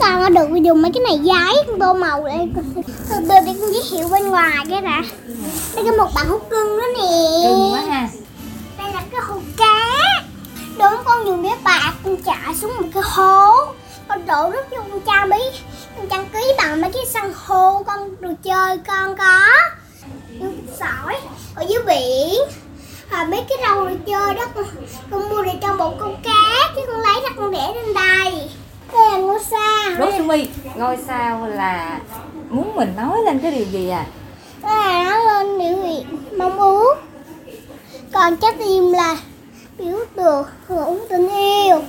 con 0.00 0.22
có 0.22 0.28
được 0.28 0.62
dùng 0.62 0.82
mấy 0.82 0.90
cái 0.94 1.02
này 1.08 1.18
giấy 1.18 1.64
tô 1.80 1.92
màu 1.94 2.26
để 2.26 2.46
từ 2.54 2.82
từ 3.08 3.34
để 3.46 3.54
con 3.60 3.72
giới 3.72 3.82
thiệu 3.90 4.08
bên 4.08 4.28
ngoài 4.28 4.56
cái 4.70 4.80
nè 4.80 5.00
đây 5.74 5.84
có 5.84 5.92
một 6.04 6.10
bạn 6.14 6.28
hút 6.28 6.50
cưng 6.50 6.78
đó 6.78 6.84
nè. 6.96 7.08
Cưng 7.44 7.72
quá 7.72 7.80
ha. 7.80 8.08
Đây 8.78 8.92
là 8.94 9.02
cái 9.10 9.20
hồ 9.20 9.36
cá. 9.56 9.76
Đúng 10.78 11.02
con 11.04 11.26
dùng 11.26 11.42
bé 11.42 11.56
bạc 11.64 11.92
con 12.04 12.16
chạy 12.16 12.54
xuống 12.60 12.72
một 12.76 12.88
cái 12.94 13.02
hố. 13.06 13.54
Con 14.08 14.26
đổ 14.26 14.50
nước 14.50 14.62
vô 14.70 14.76
con 14.90 15.00
trang 15.06 15.30
bí 15.30 15.36
con 15.96 16.08
trang 16.08 16.26
ký 16.32 16.40
bằng 16.58 16.80
mấy 16.80 16.90
cái 16.92 17.06
san 17.06 17.32
hô 17.44 17.82
con 17.82 18.20
đồ 18.20 18.28
chơi 18.42 18.78
con 18.78 19.16
có. 19.16 19.40
Con 20.40 20.56
sỏi 20.80 21.16
ở 21.54 21.64
dưới 21.68 21.82
biển. 21.86 22.40
Và 23.10 23.24
mấy 23.24 23.44
cái 23.48 23.58
rau 23.62 23.86
đồ 23.86 23.94
chơi 24.06 24.34
đó 24.34 24.44
con, 24.54 24.64
con 25.10 25.28
mua 25.28 25.42
để 25.42 25.52
trong 25.62 25.76
một 25.76 25.94
con 26.00 26.16
cá 26.24 26.72
chứ 26.76 26.80
con 26.86 27.00
lấy 27.00 27.20
ra 27.22 27.28
con 27.36 27.50
để 27.50 27.58
lên 27.74 27.94
đây 27.94 28.50
đây 28.92 29.10
là 29.10 29.18
ngôi 29.18 29.38
sao 29.50 29.98
Đỗ 29.98 30.10
Xuân 30.16 30.28
My 30.28 30.48
Ngôi 30.76 30.96
sao 31.06 31.48
là 31.48 32.00
muốn 32.50 32.76
mình 32.76 32.92
nói 32.96 33.18
lên 33.24 33.38
cái 33.38 33.50
điều 33.50 33.64
gì 33.64 33.88
à 33.88 34.06
là 34.62 35.04
nó 35.10 35.42
lên 35.42 35.58
biểu 35.58 35.84
hiện 35.84 36.06
mong 36.38 36.58
ước 36.58 36.94
còn 38.12 38.36
trái 38.36 38.52
tim 38.58 38.92
là 38.92 39.16
biểu 39.78 39.98
tượng 40.16 40.46
hưởng 40.66 40.98
tình 41.10 41.28
yêu 41.28 41.82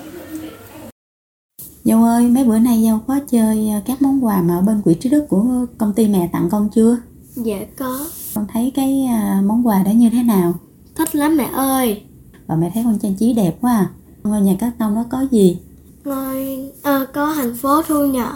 Dâu 1.84 2.04
ơi, 2.04 2.28
mấy 2.28 2.44
bữa 2.44 2.60
nay 2.60 2.84
Dâu 2.88 3.00
có 3.08 3.20
chơi 3.32 3.70
à, 3.70 3.82
các 3.86 4.02
món 4.02 4.26
quà 4.26 4.42
mà 4.42 4.56
ở 4.56 4.62
bên 4.62 4.82
quỹ 4.82 4.94
trí 4.94 5.10
đức 5.10 5.26
của 5.30 5.46
công 5.78 5.94
ty 5.94 6.08
mẹ 6.08 6.30
tặng 6.34 6.50
con 6.52 6.70
chưa? 6.76 6.98
Dạ 7.36 7.58
có 7.78 8.06
Con 8.34 8.46
thấy 8.54 8.72
cái 8.76 9.06
à, 9.06 9.42
món 9.46 9.68
quà 9.68 9.84
đó 9.84 9.92
như 9.92 10.10
thế 10.10 10.24
nào? 10.24 10.54
Thích 10.96 11.16
lắm 11.16 11.38
mẹ 11.38 11.50
ơi 11.54 12.04
Và 12.48 12.56
mẹ 12.56 12.72
thấy 12.74 12.84
con 12.84 13.00
trang 13.00 13.16
trí 13.16 13.34
đẹp 13.34 13.58
quá 13.62 13.72
à. 13.72 13.90
Ngôi 14.24 14.42
nhà 14.42 14.56
cát 14.60 14.78
tông 14.78 14.96
đó 14.96 15.06
có 15.10 15.26
gì? 15.32 15.60
Ngôi 16.06 16.70
à, 16.84 17.06
có 17.14 17.34
thành 17.34 17.56
phố 17.56 17.82
thu 17.82 18.06
nhỏ. 18.06 18.36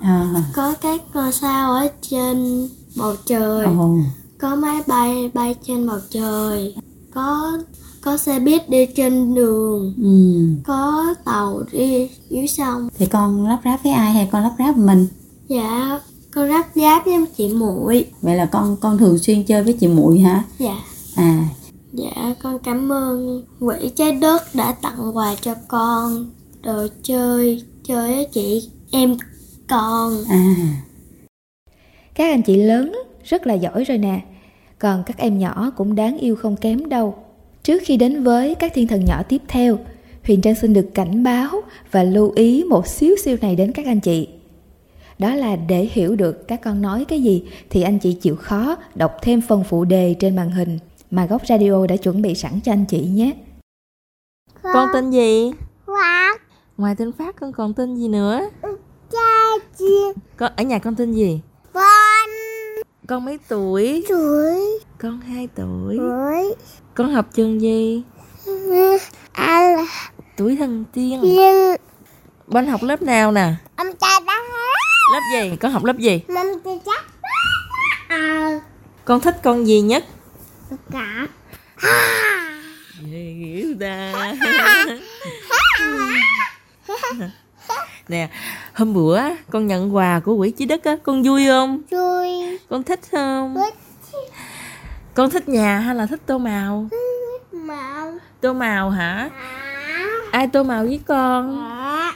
À, 0.00 0.34
Có 0.54 0.74
các 0.80 1.00
ngôi 1.14 1.32
sao 1.32 1.72
ở 1.72 1.88
trên 2.02 2.68
bầu 2.96 3.14
trời. 3.26 3.64
Ồ, 3.64 3.96
Có 4.38 4.56
máy 4.56 4.82
bay 4.86 5.30
bay 5.34 5.54
trên 5.66 5.86
bầu 5.86 5.98
trời. 6.10 6.74
Có 7.14 7.58
có 8.00 8.16
xe 8.16 8.38
buýt 8.38 8.70
đi 8.70 8.86
trên 8.96 9.34
đường. 9.34 9.94
Ừ. 10.02 10.46
Có 10.66 11.14
tàu 11.24 11.62
đi 11.72 12.10
dưới 12.30 12.46
sông. 12.46 12.88
Thì 12.98 13.06
con 13.06 13.46
lắp 13.48 13.60
ráp 13.64 13.82
với 13.84 13.92
ai 13.92 14.12
hay 14.12 14.28
con 14.32 14.42
lắp 14.42 14.52
ráp 14.58 14.76
mình? 14.76 15.06
Dạ 15.48 16.00
con 16.34 16.48
ráp 16.48 16.66
giáp 16.74 17.04
với 17.04 17.26
chị 17.36 17.54
muội. 17.54 18.06
Vậy 18.22 18.36
là 18.36 18.46
con 18.46 18.76
con 18.76 18.98
thường 18.98 19.18
xuyên 19.18 19.44
chơi 19.44 19.62
với 19.62 19.72
chị 19.72 19.86
muội 19.88 20.18
hả? 20.18 20.44
Dạ. 20.58 20.76
À, 21.16 21.44
Dạ 21.92 22.34
con 22.42 22.58
cảm 22.58 22.92
ơn 22.92 23.44
quỹ 23.60 23.88
trái 23.96 24.12
đất 24.12 24.42
đã 24.54 24.72
tặng 24.72 25.16
quà 25.16 25.34
cho 25.40 25.54
con 25.68 26.26
Đồ 26.64 26.86
chơi 27.02 27.62
chơi 27.84 28.14
với 28.14 28.26
chị. 28.32 28.70
Em 28.92 29.16
con 29.68 30.24
à, 30.30 30.54
Các 32.14 32.30
anh 32.30 32.42
chị 32.42 32.56
lớn 32.56 32.92
rất 33.24 33.46
là 33.46 33.54
giỏi 33.54 33.84
rồi 33.84 33.98
nè. 33.98 34.20
Còn 34.78 35.02
các 35.06 35.18
em 35.18 35.38
nhỏ 35.38 35.72
cũng 35.76 35.94
đáng 35.94 36.18
yêu 36.18 36.36
không 36.36 36.56
kém 36.56 36.88
đâu. 36.88 37.14
Trước 37.62 37.82
khi 37.84 37.96
đến 37.96 38.22
với 38.22 38.54
các 38.54 38.72
thiên 38.74 38.86
thần 38.86 39.04
nhỏ 39.04 39.22
tiếp 39.22 39.42
theo 39.48 39.78
Huyền 40.24 40.40
Trang 40.40 40.54
xin 40.54 40.72
được 40.72 40.90
cảnh 40.94 41.22
báo 41.22 41.48
và 41.90 42.02
lưu 42.02 42.32
ý 42.36 42.64
một 42.64 42.86
xíu 42.86 43.16
xíu 43.24 43.36
này 43.40 43.56
đến 43.56 43.72
các 43.72 43.86
anh 43.86 44.00
chị. 44.00 44.28
Đó 45.18 45.34
là 45.34 45.56
để 45.56 45.88
hiểu 45.92 46.16
được 46.16 46.48
các 46.48 46.60
con 46.62 46.82
nói 46.82 47.04
cái 47.04 47.22
gì 47.22 47.44
Thì 47.70 47.82
anh 47.82 47.98
chị 47.98 48.12
chịu 48.12 48.36
khó 48.36 48.76
đọc 48.94 49.16
thêm 49.22 49.40
phần 49.40 49.64
phụ 49.64 49.84
đề 49.84 50.14
trên 50.18 50.36
màn 50.36 50.50
hình 50.50 50.78
Mà 51.10 51.26
Góc 51.26 51.42
Radio 51.48 51.86
đã 51.86 51.96
chuẩn 51.96 52.22
bị 52.22 52.34
sẵn 52.34 52.60
cho 52.64 52.72
anh 52.72 52.84
chị 52.84 53.00
nhé. 53.00 53.32
Con 54.62 54.88
tên 54.94 55.10
gì? 55.10 55.50
Wow, 55.86 56.36
Ngoài 56.76 56.94
tên 56.98 57.12
Phát 57.12 57.36
con 57.40 57.52
còn 57.52 57.74
tên 57.74 57.96
gì 57.96 58.08
nữa. 58.08 58.40
Cha 59.12 59.58
chị. 59.78 59.94
Con 60.36 60.52
ở 60.56 60.64
nhà 60.64 60.78
con 60.78 60.96
tên 60.96 61.12
gì? 61.12 61.40
Con. 61.72 61.82
Con 63.08 63.24
mấy 63.24 63.38
tuổi? 63.48 64.04
Tuổi. 64.08 64.78
Con 64.98 65.20
2 65.20 65.48
tuổi. 65.54 65.96
Tuổi. 65.98 66.54
Con 66.94 67.14
học 67.14 67.26
trường 67.34 67.60
gì? 67.60 68.02
Anh 69.32 69.86
Tuổi 70.36 70.56
thần 70.56 70.84
tiên. 70.92 71.20
Nhưng 71.22 71.76
Bên 72.46 72.66
học 72.66 72.82
lớp 72.82 73.02
nào 73.02 73.32
nè? 73.32 73.54
Ông 73.76 73.86
cha 74.00 74.20
đã 74.26 74.34
Lớp 75.12 75.20
gì? 75.32 75.56
Con 75.56 75.72
học 75.72 75.84
lớp 75.84 75.98
gì? 75.98 76.20
Cha 76.28 76.44
chắc 76.86 77.04
à. 78.08 78.60
Con 79.04 79.20
thích 79.20 79.36
con 79.42 79.66
gì 79.66 79.80
nhất? 79.80 80.04
Cả. 80.92 81.26
Hiểu 83.00 83.74
ta 83.80 84.12
Nè 88.08 88.28
Hôm 88.74 88.94
bữa 88.94 89.20
con 89.50 89.66
nhận 89.66 89.94
quà 89.94 90.20
của 90.24 90.36
quỹ 90.36 90.50
chí 90.50 90.66
đức 90.66 90.84
á 90.84 90.96
Con 91.02 91.22
vui 91.22 91.46
không? 91.46 91.82
Vui. 91.90 92.58
Con 92.70 92.82
thích 92.82 93.00
không? 93.12 93.54
Thích. 93.54 93.74
Con 95.14 95.30
thích 95.30 95.48
nhà 95.48 95.78
hay 95.78 95.94
là 95.94 96.06
thích 96.06 96.20
tô 96.26 96.38
màu? 96.38 96.88
Màu. 97.52 98.12
Tô 98.40 98.52
màu 98.52 98.90
hả? 98.90 99.30
À 99.36 99.62
Ai 100.32 100.48
tô 100.48 100.62
màu 100.62 100.84
với 100.84 101.00
con? 101.06 101.64
À 101.70 102.12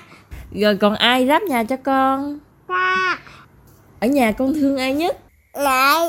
Rồi 0.53 0.77
còn 0.77 0.95
ai 0.95 1.27
ráp 1.27 1.43
nhà 1.43 1.65
cho 1.65 1.77
con? 1.77 2.39
Ta 2.69 3.19
Ở 4.01 4.07
nhà 4.07 4.33
con 4.33 4.55
thương 4.55 4.77
ai 4.77 4.95
nhất? 4.95 5.19
Lại 5.53 6.09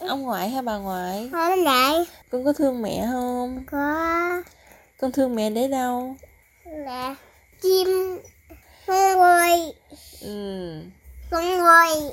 Ông 0.00 0.22
ngoại 0.22 0.50
hay 0.50 0.62
bà 0.62 0.76
ngoại? 0.78 1.30
Hôm 1.32 1.58
lại 1.64 2.06
Con 2.30 2.44
có 2.44 2.52
thương 2.52 2.82
mẹ 2.82 3.06
không? 3.12 3.64
Có. 3.70 4.42
Con 5.00 5.12
thương 5.12 5.34
mẹ 5.34 5.50
để 5.50 5.68
đâu? 5.68 6.16
Là 6.64 7.14
chim. 7.64 8.18
Con 8.86 9.18
người 9.18 9.72
Ừ. 10.22 10.72
Con 11.30 11.44
người 11.44 12.10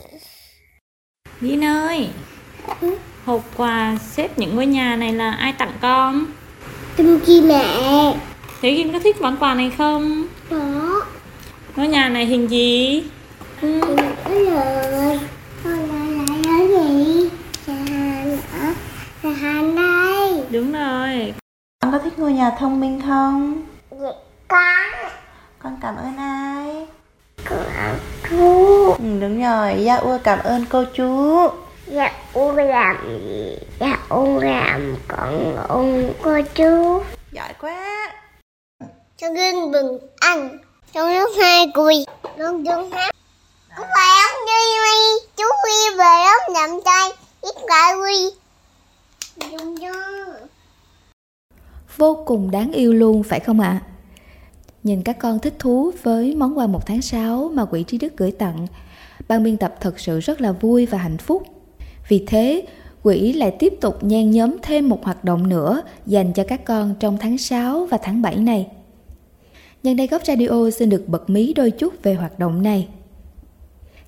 Vin 1.39 1.65
ơi 1.65 2.07
Hộp 3.25 3.41
quà 3.57 3.97
xếp 4.11 4.39
những 4.39 4.55
ngôi 4.55 4.65
nhà 4.65 4.95
này 4.95 5.13
là 5.13 5.31
ai 5.31 5.53
tặng 5.53 5.71
con? 5.81 6.25
kim 6.97 7.19
chi 7.25 7.41
mẹ. 7.41 7.65
Thế 8.61 8.75
Vin 8.75 8.93
có 8.93 8.99
thích 8.99 9.21
món 9.21 9.37
quà 9.37 9.53
này 9.53 9.71
không? 9.77 10.27
có. 10.49 11.05
Ngôi 11.75 11.87
nhà 11.87 12.09
này 12.09 12.25
hình 12.25 12.47
gì? 12.47 13.03
cái 13.61 14.39
lời 14.39 15.19
con 15.63 15.73
lại 15.73 16.27
lại 16.27 16.59
ở 16.59 16.67
gì? 16.67 17.29
Nhà 17.67 18.23
nhà 19.23 19.31
hàng 19.33 19.75
đây. 19.75 20.43
Đúng 20.49 20.71
rồi. 20.71 21.33
Con 21.81 21.91
có 21.91 21.99
thích 21.99 22.19
ngôi 22.19 22.33
nhà 22.33 22.51
thông 22.59 22.79
minh 22.79 23.01
không? 23.07 23.61
Dạ, 23.91 24.11
con 24.47 25.10
Con 25.63 25.77
cảm 25.81 25.95
ơn 25.95 26.17
ai? 26.17 26.87
con 27.49 27.99
chú. 28.29 28.85
Ừ, 28.93 29.19
đúng 29.21 29.41
rồi, 29.41 29.83
Gia 29.83 29.95
Ua 29.95 30.17
cảm 30.23 30.39
ơn 30.39 30.65
cô 30.69 30.83
chú. 30.93 31.37
Dạ 31.87 32.11
u 32.33 32.51
làm 32.51 32.97
gì? 33.07 33.57
Dạ 33.79 33.97
u 34.09 34.39
làm 34.39 34.95
con 35.07 35.55
ông 35.67 36.13
cô 36.23 36.41
chú. 36.55 37.03
Giỏi 37.31 37.53
quá. 37.61 38.11
Cho 39.17 39.27
gương 39.29 39.71
bừng 39.71 39.99
ăn. 40.19 40.57
Trong 40.93 41.13
lúc 41.13 41.29
hai 41.41 41.71
cười 41.73 41.95
luôn 42.37 42.65
chung 42.65 42.91
hát. 42.91 43.15
Cũng 43.77 43.85
phải 43.95 44.09
ông 44.31 44.47
duy 44.47 44.79
mi 44.83 45.27
chú 45.37 45.45
huy 45.63 45.97
về 45.97 46.23
ông 46.25 46.53
nhậm 46.53 46.81
chay 46.85 47.09
ít 47.41 47.55
lại 47.67 47.93
huy 47.93 48.29
dung 49.51 49.81
dung. 49.81 50.47
Vô 51.97 52.23
cùng 52.25 52.51
đáng 52.51 52.71
yêu 52.71 52.93
luôn 52.93 53.23
phải 53.23 53.39
không 53.39 53.59
ạ? 53.59 53.81
Nhìn 54.83 55.01
các 55.01 55.19
con 55.19 55.39
thích 55.39 55.53
thú 55.59 55.91
với 56.03 56.35
món 56.35 56.57
quà 56.57 56.67
một 56.67 56.85
tháng 56.85 57.01
6 57.01 57.51
mà 57.53 57.65
quỹ 57.65 57.83
trí 57.83 57.97
đức 57.97 58.17
gửi 58.17 58.31
tặng, 58.31 58.67
ban 59.27 59.43
biên 59.43 59.57
tập 59.57 59.75
thật 59.79 59.99
sự 59.99 60.19
rất 60.19 60.41
là 60.41 60.51
vui 60.51 60.85
và 60.85 60.97
hạnh 60.97 61.17
phúc. 61.17 61.43
Vì 62.07 62.23
thế, 62.27 62.65
quỹ 63.03 63.33
lại 63.33 63.55
tiếp 63.59 63.73
tục 63.81 64.03
nhen 64.03 64.31
nhóm 64.31 64.57
thêm 64.61 64.89
một 64.89 65.03
hoạt 65.03 65.23
động 65.23 65.49
nữa 65.49 65.81
dành 66.05 66.33
cho 66.33 66.43
các 66.47 66.65
con 66.65 66.95
trong 66.99 67.17
tháng 67.17 67.37
6 67.37 67.85
và 67.85 67.97
tháng 67.97 68.21
7 68.21 68.35
này. 68.35 68.67
Nhân 69.83 69.95
đây 69.95 70.07
Góc 70.07 70.25
Radio 70.25 70.69
xin 70.69 70.89
được 70.89 71.03
bật 71.07 71.29
mí 71.29 71.53
đôi 71.53 71.71
chút 71.71 72.03
về 72.03 72.13
hoạt 72.13 72.39
động 72.39 72.63
này. 72.63 72.87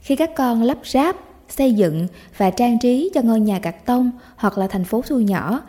Khi 0.01 0.15
các 0.15 0.35
con 0.35 0.63
lắp 0.63 0.77
ráp, 0.83 1.15
xây 1.49 1.73
dựng 1.73 2.07
và 2.37 2.49
trang 2.49 2.79
trí 2.79 3.11
cho 3.13 3.21
ngôi 3.21 3.39
nhà 3.39 3.59
cạc 3.59 3.85
tông 3.85 4.11
hoặc 4.35 4.57
là 4.57 4.67
thành 4.67 4.83
phố 4.83 5.01
thu 5.07 5.19
nhỏ, 5.19 5.61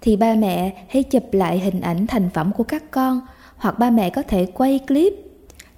thì 0.00 0.16
ba 0.16 0.34
mẹ 0.34 0.84
hãy 0.88 1.02
chụp 1.02 1.24
lại 1.32 1.58
hình 1.58 1.80
ảnh 1.80 2.06
thành 2.06 2.30
phẩm 2.34 2.52
của 2.56 2.64
các 2.64 2.90
con 2.90 3.20
hoặc 3.60 3.78
ba 3.78 3.90
mẹ 3.90 4.10
có 4.10 4.22
thể 4.22 4.46
quay 4.46 4.78
clip 4.88 5.14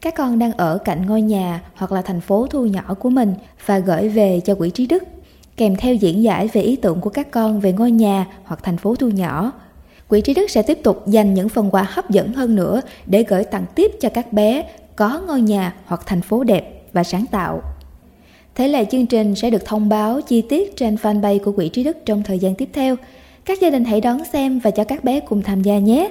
các 0.00 0.14
con 0.14 0.38
đang 0.38 0.52
ở 0.52 0.78
cạnh 0.78 1.06
ngôi 1.06 1.22
nhà 1.22 1.62
hoặc 1.74 1.92
là 1.92 2.02
thành 2.02 2.20
phố 2.20 2.46
thu 2.50 2.66
nhỏ 2.66 2.94
của 3.00 3.10
mình 3.10 3.34
và 3.66 3.78
gửi 3.78 4.08
về 4.08 4.40
cho 4.44 4.54
quỹ 4.54 4.70
trí 4.70 4.86
đức, 4.86 5.02
kèm 5.56 5.76
theo 5.76 5.94
diễn 5.94 6.22
giải 6.22 6.48
về 6.52 6.60
ý 6.60 6.76
tưởng 6.76 7.00
của 7.00 7.10
các 7.10 7.30
con 7.30 7.60
về 7.60 7.72
ngôi 7.72 7.90
nhà 7.90 8.26
hoặc 8.44 8.60
thành 8.62 8.76
phố 8.76 8.94
thu 8.94 9.08
nhỏ 9.08 9.52
quỹ 10.08 10.20
trí 10.20 10.34
đức 10.34 10.50
sẽ 10.50 10.62
tiếp 10.62 10.78
tục 10.82 11.06
dành 11.06 11.34
những 11.34 11.48
phần 11.48 11.70
quà 11.70 11.82
hấp 11.82 12.10
dẫn 12.10 12.32
hơn 12.32 12.54
nữa 12.54 12.80
để 13.06 13.24
gửi 13.28 13.44
tặng 13.44 13.64
tiếp 13.74 13.92
cho 14.00 14.08
các 14.08 14.32
bé 14.32 14.64
có 14.96 15.20
ngôi 15.26 15.40
nhà 15.40 15.74
hoặc 15.84 16.02
thành 16.06 16.20
phố 16.20 16.44
đẹp 16.44 16.82
và 16.92 17.04
sáng 17.04 17.26
tạo 17.30 17.62
Thế 18.54 18.68
là 18.68 18.84
chương 18.84 19.06
trình 19.06 19.34
sẽ 19.34 19.50
được 19.50 19.64
thông 19.64 19.88
báo 19.88 20.20
chi 20.20 20.42
tiết 20.42 20.76
trên 20.76 20.94
fanpage 20.94 21.38
của 21.38 21.52
Quỹ 21.52 21.68
Trí 21.68 21.84
Đức 21.84 21.96
trong 22.06 22.22
thời 22.22 22.38
gian 22.38 22.54
tiếp 22.54 22.68
theo. 22.72 22.96
Các 23.44 23.60
gia 23.60 23.70
đình 23.70 23.84
hãy 23.84 24.00
đón 24.00 24.24
xem 24.24 24.58
và 24.58 24.70
cho 24.70 24.84
các 24.84 25.04
bé 25.04 25.20
cùng 25.20 25.42
tham 25.42 25.62
gia 25.62 25.78
nhé. 25.78 26.10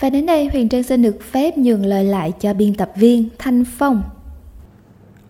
Và 0.00 0.10
đến 0.10 0.26
đây 0.26 0.46
Huyền 0.46 0.68
Trang 0.68 0.82
xin 0.82 1.02
được 1.02 1.16
phép 1.32 1.58
nhường 1.58 1.86
lời 1.86 2.04
lại 2.04 2.32
cho 2.40 2.54
biên 2.54 2.74
tập 2.74 2.92
viên 2.96 3.28
Thanh 3.38 3.64
Phong. 3.78 4.02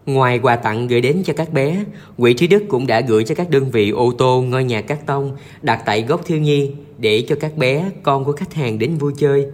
Ngoài 0.06 0.38
quà 0.38 0.56
tặng 0.56 0.86
gửi 0.86 1.00
đến 1.00 1.22
cho 1.24 1.32
các 1.32 1.52
bé, 1.52 1.84
Quỹ 2.16 2.34
Trí 2.34 2.46
Đức 2.46 2.62
cũng 2.68 2.86
đã 2.86 3.00
gửi 3.00 3.24
cho 3.24 3.34
các 3.34 3.50
đơn 3.50 3.70
vị 3.70 3.90
ô 3.90 4.12
tô 4.18 4.42
ngôi 4.42 4.64
nhà 4.64 4.80
cát 4.80 5.06
tông 5.06 5.36
đặt 5.62 5.82
tại 5.86 6.02
góc 6.02 6.26
thiếu 6.26 6.38
nhi 6.38 6.70
để 6.98 7.24
cho 7.28 7.36
các 7.40 7.56
bé, 7.56 7.90
con 8.02 8.24
của 8.24 8.32
khách 8.32 8.54
hàng 8.54 8.78
đến 8.78 8.96
vui 8.96 9.12
chơi. 9.18 9.46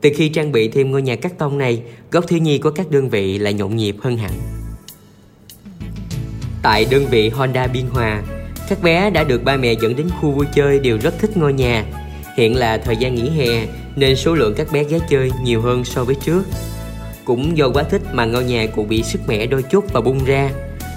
Từ 0.00 0.10
khi 0.16 0.28
trang 0.28 0.52
bị 0.52 0.68
thêm 0.68 0.90
ngôi 0.90 1.02
nhà 1.02 1.16
cát 1.16 1.38
tông 1.38 1.58
này, 1.58 1.82
góc 2.10 2.24
thiếu 2.28 2.38
nhi 2.38 2.58
của 2.58 2.70
các 2.70 2.90
đơn 2.90 3.08
vị 3.08 3.38
lại 3.38 3.54
nhộn 3.54 3.76
nhịp 3.76 3.96
hơn 4.00 4.16
hẳn. 4.16 4.32
Tại 6.62 6.86
đơn 6.90 7.06
vị 7.10 7.28
Honda 7.28 7.66
Biên 7.66 7.84
Hòa, 7.90 8.22
các 8.68 8.82
bé 8.82 9.10
đã 9.10 9.24
được 9.24 9.44
ba 9.44 9.56
mẹ 9.56 9.74
dẫn 9.82 9.96
đến 9.96 10.08
khu 10.20 10.30
vui 10.30 10.46
chơi 10.54 10.78
đều 10.78 10.98
rất 11.02 11.18
thích 11.18 11.36
ngôi 11.36 11.52
nhà. 11.52 11.84
Hiện 12.36 12.56
là 12.56 12.78
thời 12.78 12.96
gian 12.96 13.14
nghỉ 13.14 13.28
hè 13.30 13.66
nên 13.98 14.16
số 14.16 14.34
lượng 14.34 14.54
các 14.56 14.72
bé 14.72 14.84
ghé 14.84 14.98
chơi 15.10 15.30
nhiều 15.42 15.62
hơn 15.62 15.84
so 15.84 16.04
với 16.04 16.14
trước. 16.14 16.42
Cũng 17.24 17.56
do 17.56 17.68
quá 17.68 17.82
thích 17.82 18.02
mà 18.12 18.24
ngôi 18.24 18.44
nhà 18.44 18.66
cũng 18.66 18.88
bị 18.88 19.02
sức 19.02 19.20
mẻ 19.26 19.46
đôi 19.46 19.62
chút 19.62 19.92
và 19.92 20.00
bung 20.00 20.24
ra. 20.24 20.50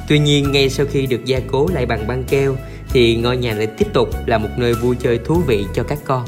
Tuy 0.08 0.20
nhiên 0.20 0.52
ngay 0.52 0.70
sau 0.70 0.86
khi 0.92 1.06
được 1.06 1.26
gia 1.26 1.40
cố 1.48 1.68
lại 1.74 1.86
bằng 1.86 2.08
băng 2.08 2.24
keo 2.24 2.56
thì 2.90 3.16
ngôi 3.16 3.38
nhà 3.38 3.54
lại 3.54 3.68
tiếp 3.68 3.88
tục 3.94 4.10
là 4.26 4.38
một 4.38 4.50
nơi 4.58 4.74
vui 4.74 4.96
chơi 5.00 5.20
thú 5.26 5.36
vị 5.48 5.66
cho 5.74 5.84
các 5.84 6.00
con. 6.06 6.26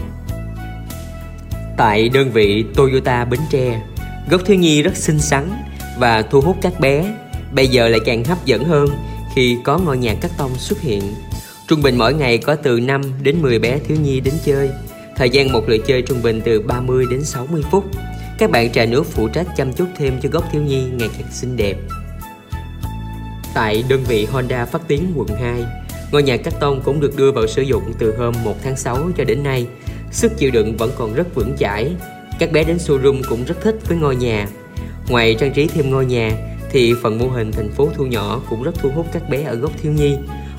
Tại 1.78 2.10
đơn 2.10 2.32
vị 2.32 2.66
Toyota 2.76 3.26
Bến 3.26 3.40
Tre, 3.52 3.82
gốc 4.30 4.42
thiếu 4.46 4.58
nhi 4.58 4.82
rất 4.82 4.96
xinh 4.96 5.20
xắn 5.20 5.52
và 6.00 6.22
thu 6.22 6.42
hút 6.42 6.58
các 6.62 6.80
bé. 6.80 7.16
Bây 7.52 7.68
giờ 7.68 7.88
lại 7.88 8.00
càng 8.06 8.24
hấp 8.24 8.46
dẫn 8.46 8.64
hơn 8.64 8.90
khi 9.36 9.58
có 9.64 9.78
ngôi 9.78 9.98
nhà 9.98 10.16
cắt 10.22 10.32
tông 10.38 10.56
xuất 10.56 10.82
hiện. 10.82 11.02
Trung 11.68 11.82
bình 11.82 11.98
mỗi 11.98 12.14
ngày 12.14 12.38
có 12.38 12.56
từ 12.56 12.80
5 12.80 13.02
đến 13.22 13.42
10 13.42 13.60
bé 13.60 13.80
thiếu 13.80 13.98
nhi 14.04 14.20
đến 14.20 14.34
chơi. 14.46 14.70
Thời 15.18 15.30
gian 15.30 15.52
một 15.52 15.70
lượt 15.70 15.82
chơi 15.88 16.02
trung 16.02 16.22
bình 16.24 16.42
từ 16.46 16.62
30 16.62 17.06
đến 17.10 17.24
60 17.24 17.62
phút. 17.72 17.86
Các 18.38 18.52
bạn 18.52 18.72
trà 18.72 18.86
nước 18.86 19.06
phụ 19.06 19.28
trách 19.28 19.48
chăm 19.58 19.74
chút 19.74 19.88
thêm 19.98 20.20
cho 20.22 20.30
gốc 20.30 20.44
thiếu 20.52 20.62
nhi 20.62 20.84
ngày 20.94 21.10
càng 21.18 21.32
xinh 21.32 21.58
đẹp. 21.58 21.76
Tại 23.54 23.84
đơn 23.90 24.04
vị 24.08 24.26
Honda 24.26 24.66
phát 24.66 24.82
tiến 24.88 25.14
quận 25.16 25.28
2, 25.28 25.66
ngôi 26.12 26.24
nhà 26.24 26.38
cắt 26.38 26.54
tông 26.60 26.82
cũng 26.82 27.00
được 27.00 27.18
đưa 27.18 27.32
vào 27.32 27.48
sử 27.48 27.62
dụng 27.62 27.84
từ 28.00 28.18
hôm 28.18 28.34
1 28.44 28.56
tháng 28.64 28.78
6 28.78 29.10
cho 29.18 29.24
đến 29.24 29.44
nay. 29.44 29.68
Sức 30.12 30.38
chịu 30.38 30.52
đựng 30.52 30.78
vẫn 30.78 30.92
còn 30.98 31.14
rất 31.14 31.36
vững 31.36 31.56
chãi. 31.60 31.96
Các 32.40 32.52
bé 32.52 32.64
đến 32.64 32.78
showroom 32.78 33.22
cũng 33.30 33.44
rất 33.46 33.62
thích 33.62 33.76
với 33.88 33.98
ngôi 33.98 34.16
nhà. 34.16 34.48
Ngoài 35.10 35.36
trang 35.40 35.54
trí 35.54 35.68
thêm 35.68 35.90
ngôi 35.90 36.06
nhà, 36.06 36.32
thì 36.72 36.94
phần 37.02 37.18
mô 37.18 37.28
hình 37.28 37.52
thành 37.52 37.72
phố 37.72 37.90
thu 37.96 38.06
nhỏ 38.06 38.42
cũng 38.50 38.64
rất 38.64 38.76
thu 38.82 38.90
hút 38.90 39.08
các 39.14 39.30
bé 39.30 39.44
ở 39.44 39.56
gốc 39.56 39.72
thiếu 39.82 39.92
nhi. 39.92 40.16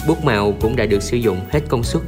Bút 0.09 0.25
màu 0.25 0.55
cũng 0.61 0.77
đã 0.77 0.87
được 0.87 1.03
sử 1.03 1.17
dụng 1.17 1.40
hết 1.51 1.61
công 1.69 1.83
suất. 1.83 2.03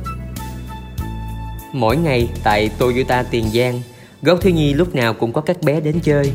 Mỗi 1.77 1.97
ngày 1.97 2.29
tại 2.43 2.71
Toyota 2.79 3.23
Tiền 3.23 3.45
Giang, 3.55 3.81
góc 4.23 4.39
thiếu 4.41 4.55
nhi 4.55 4.75
lúc 4.75 4.95
nào 4.95 5.15
cũng 5.15 5.33
có 5.33 5.41
các 5.41 5.62
bé 5.62 5.81
đến 5.81 6.01
chơi. 6.03 6.33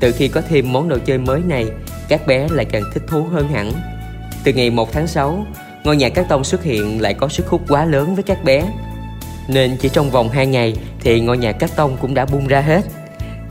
Từ 0.00 0.12
khi 0.12 0.28
có 0.28 0.40
thêm 0.48 0.72
món 0.72 0.88
đồ 0.88 0.98
chơi 1.06 1.18
mới 1.18 1.40
này, 1.40 1.66
các 2.08 2.26
bé 2.26 2.48
lại 2.50 2.64
càng 2.64 2.82
thích 2.94 3.02
thú 3.08 3.22
hơn 3.22 3.48
hẳn. 3.48 3.72
Từ 4.44 4.52
ngày 4.52 4.70
1 4.70 4.92
tháng 4.92 5.06
6, 5.06 5.46
ngôi 5.84 5.96
nhà 5.96 6.08
cát 6.08 6.28
tông 6.28 6.44
xuất 6.44 6.62
hiện 6.62 7.00
lại 7.00 7.14
có 7.14 7.28
sức 7.28 7.46
hút 7.46 7.62
quá 7.68 7.84
lớn 7.84 8.14
với 8.14 8.22
các 8.22 8.44
bé. 8.44 8.64
Nên 9.48 9.76
chỉ 9.80 9.88
trong 9.88 10.10
vòng 10.10 10.28
2 10.28 10.46
ngày 10.46 10.76
thì 11.00 11.20
ngôi 11.20 11.38
nhà 11.38 11.52
cát 11.52 11.76
tông 11.76 11.96
cũng 12.00 12.14
đã 12.14 12.26
bung 12.26 12.46
ra 12.46 12.60
hết. 12.60 12.84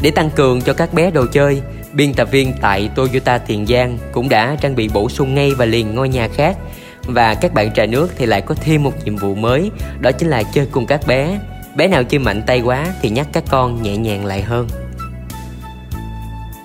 Để 0.02 0.12
tăng 0.12 0.30
cường 0.30 0.62
cho 0.62 0.74
các 0.74 0.94
bé 0.94 1.12
đồ 1.12 1.26
chơi, 1.32 1.62
biên 1.94 2.14
tập 2.14 2.28
viên 2.32 2.54
tại 2.62 2.90
Toyota 2.96 3.38
Tiền 3.38 3.66
Giang 3.66 3.98
cũng 4.12 4.30
đã 4.30 4.56
trang 4.62 4.76
bị 4.76 4.90
bổ 4.94 5.10
sung 5.10 5.36
ngay 5.36 5.52
và 5.58 5.66
liền 5.66 5.96
ngôi 5.96 6.10
nhà 6.10 6.28
khác 6.28 6.58
và 7.06 7.36
các 7.36 7.54
bạn 7.54 7.74
trà 7.74 7.86
nước 7.86 8.12
thì 8.18 8.26
lại 8.26 8.42
có 8.42 8.56
thêm 8.56 8.84
một 8.84 8.94
nhiệm 9.06 9.16
vụ 9.16 9.36
mới, 9.36 9.72
đó 10.00 10.12
chính 10.12 10.30
là 10.30 10.44
chơi 10.44 10.68
cùng 10.72 10.86
các 10.86 11.08
bé. 11.08 11.40
Bé 11.76 11.88
nào 11.88 12.04
chơi 12.04 12.20
mạnh 12.20 12.44
tay 12.48 12.62
quá 12.62 12.88
thì 13.02 13.10
nhắc 13.10 13.28
các 13.34 13.44
con 13.50 13.84
nhẹ 13.84 13.98
nhàng 13.98 14.26
lại 14.26 14.42
hơn. 14.42 14.68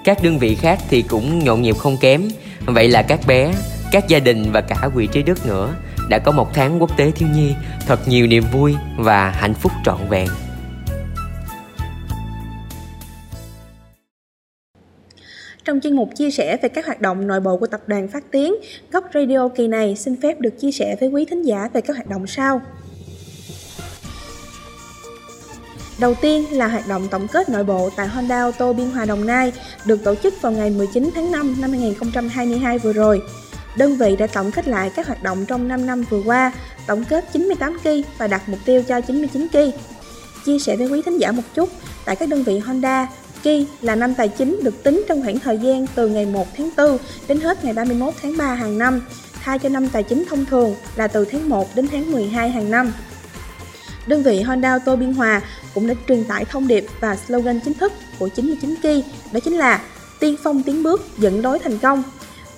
Các 0.05 0.23
đơn 0.23 0.39
vị 0.39 0.55
khác 0.55 0.79
thì 0.91 1.03
cũng 1.03 1.39
nhộn 1.39 1.63
nhịp 1.63 1.77
không 1.79 1.97
kém. 1.97 2.29
Vậy 2.67 2.89
là 2.89 3.03
các 3.03 3.21
bé, 3.27 3.53
các 3.93 4.09
gia 4.09 4.19
đình 4.19 4.53
và 4.53 4.61
cả 4.61 4.77
quỹ 4.95 5.07
trí 5.07 5.23
đức 5.23 5.47
nữa, 5.47 5.75
đã 6.09 6.19
có 6.19 6.33
một 6.33 6.55
tháng 6.55 6.81
quốc 6.81 6.97
tế 6.97 7.11
thiếu 7.11 7.29
nhi, 7.35 7.55
thật 7.87 8.09
nhiều 8.09 8.27
niềm 8.27 8.45
vui 8.53 8.75
và 8.97 9.31
hạnh 9.31 9.55
phúc 9.55 9.73
trọn 9.85 9.99
vẹn. 10.09 10.29
Trong 15.69 15.81
chuyên 15.81 15.97
mục 15.97 16.09
chia 16.17 16.31
sẻ 16.31 16.57
về 16.63 16.69
các 16.69 16.87
hoạt 16.87 17.01
động 17.01 17.27
nội 17.27 17.41
bộ 17.41 17.57
của 17.57 17.67
tập 17.67 17.81
đoàn 17.87 18.09
Phát 18.09 18.31
Tiến, 18.31 18.55
Góc 18.93 19.05
Radio 19.15 19.49
kỳ 19.49 19.69
này 19.69 19.97
xin 19.97 20.17
phép 20.23 20.41
được 20.41 20.61
chia 20.61 20.73
sẻ 20.73 20.97
với 21.01 21.09
quý 21.09 21.25
thính 21.25 21.43
giả 21.43 21.69
về 21.73 21.81
các 21.81 21.97
hoạt 21.97 22.09
động 22.09 22.27
sau. 22.27 22.61
Đầu 26.01 26.15
tiên 26.15 26.45
là 26.53 26.69
hoạt 26.69 26.89
động 26.89 27.09
tổng 27.11 27.29
kết 27.29 27.49
nội 27.49 27.65
bộ 27.65 27.91
tại 27.97 28.09
Honda 28.09 28.37
Auto 28.37 28.73
Biên 28.73 28.91
Hòa 28.91 29.05
Đồng 29.05 29.27
Nai 29.27 29.53
được 29.85 30.05
tổ 30.05 30.15
chức 30.15 30.43
vào 30.43 30.53
ngày 30.53 30.71
19 30.71 31.11
tháng 31.15 31.33
5 31.33 31.57
năm 31.61 31.71
2022 31.71 32.79
vừa 32.79 32.93
rồi. 32.93 33.23
Đơn 33.77 33.97
vị 33.97 34.17
đã 34.17 34.27
tổng 34.27 34.51
kết 34.51 34.69
lại 34.69 34.91
các 34.95 35.07
hoạt 35.07 35.23
động 35.23 35.45
trong 35.49 35.69
5 35.69 35.87
năm 35.87 36.05
vừa 36.11 36.23
qua, 36.23 36.53
tổng 36.87 37.05
kết 37.05 37.25
98 37.33 37.79
kỳ 37.85 38.05
và 38.19 38.27
đặt 38.27 38.49
mục 38.49 38.59
tiêu 38.65 38.83
cho 38.83 39.01
99 39.01 39.47
kỳ. 39.53 39.73
Chia 40.45 40.59
sẻ 40.59 40.77
với 40.77 40.89
quý 40.89 41.03
thính 41.03 41.19
giả 41.19 41.33
một 41.33 41.43
chút, 41.55 41.69
tại 42.05 42.17
các 42.17 42.29
đơn 42.29 42.43
vị 42.43 42.59
Honda, 42.59 43.09
Kỳ 43.43 43.67
là 43.81 43.95
năm 43.95 44.15
tài 44.15 44.29
chính 44.29 44.61
được 44.63 44.83
tính 44.83 45.05
trong 45.09 45.23
khoảng 45.23 45.39
thời 45.39 45.59
gian 45.59 45.87
từ 45.95 46.09
ngày 46.09 46.27
1 46.27 46.47
tháng 46.57 46.71
4 46.77 46.99
đến 47.29 47.41
hết 47.41 47.65
ngày 47.65 47.73
31 47.73 48.15
tháng 48.23 48.37
3 48.37 48.55
hàng 48.55 48.79
năm, 48.79 49.03
thay 49.43 49.59
cho 49.59 49.69
năm 49.69 49.89
tài 49.89 50.03
chính 50.03 50.25
thông 50.29 50.45
thường 50.45 50.75
là 50.97 51.09
từ 51.09 51.25
tháng 51.25 51.49
1 51.49 51.77
đến 51.77 51.89
tháng 51.93 52.13
12 52.13 52.51
hàng 52.51 52.71
năm. 52.71 52.93
Đơn 54.07 54.23
vị 54.23 54.41
Honda 54.41 54.69
Auto 54.69 54.97
Biên 54.97 55.13
Hòa 55.13 55.41
cũng 55.75 55.87
đã 55.87 55.95
truyền 56.09 56.25
tải 56.25 56.45
thông 56.45 56.69
điệp 56.69 56.87
và 57.01 57.17
slogan 57.17 57.61
chính 57.61 57.75
thức 57.75 57.93
của 58.19 58.29
99 58.29 58.75
Ki 58.83 59.05
đó 59.33 59.41
chính 59.41 59.55
là 59.55 59.81
tiên 60.21 60.37
phong 60.43 60.63
tiến 60.63 60.83
bước 60.83 61.03
dẫn 61.19 61.43
đối 61.43 61.59
thành 61.59 61.79
công. 61.79 62.03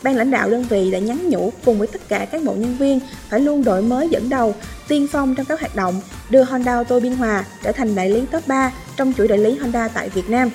Ban 0.02 0.16
lãnh 0.16 0.30
đạo 0.30 0.50
đơn 0.50 0.62
vị 0.62 0.90
đã 0.90 0.98
nhắn 0.98 1.28
nhủ 1.28 1.52
cùng 1.64 1.78
với 1.78 1.86
tất 1.86 2.00
cả 2.08 2.26
các 2.32 2.42
bộ 2.44 2.52
nhân 2.52 2.76
viên 2.78 3.00
phải 3.28 3.40
luôn 3.40 3.64
đổi 3.64 3.82
mới 3.82 4.08
dẫn 4.08 4.28
đầu, 4.28 4.54
tiên 4.88 5.06
phong 5.12 5.34
trong 5.34 5.46
các 5.46 5.60
hoạt 5.60 5.76
động, 5.76 6.00
đưa 6.30 6.44
Honda 6.44 6.72
Auto 6.72 7.00
Biên 7.00 7.12
Hòa 7.12 7.44
trở 7.62 7.72
thành 7.72 7.94
đại 7.94 8.10
lý 8.10 8.22
top 8.30 8.46
3 8.46 8.72
trong 8.96 9.12
chuỗi 9.16 9.28
đại 9.28 9.38
lý 9.38 9.56
Honda 9.56 9.88
tại 9.88 10.08
Việt 10.08 10.30
Nam. 10.30 10.50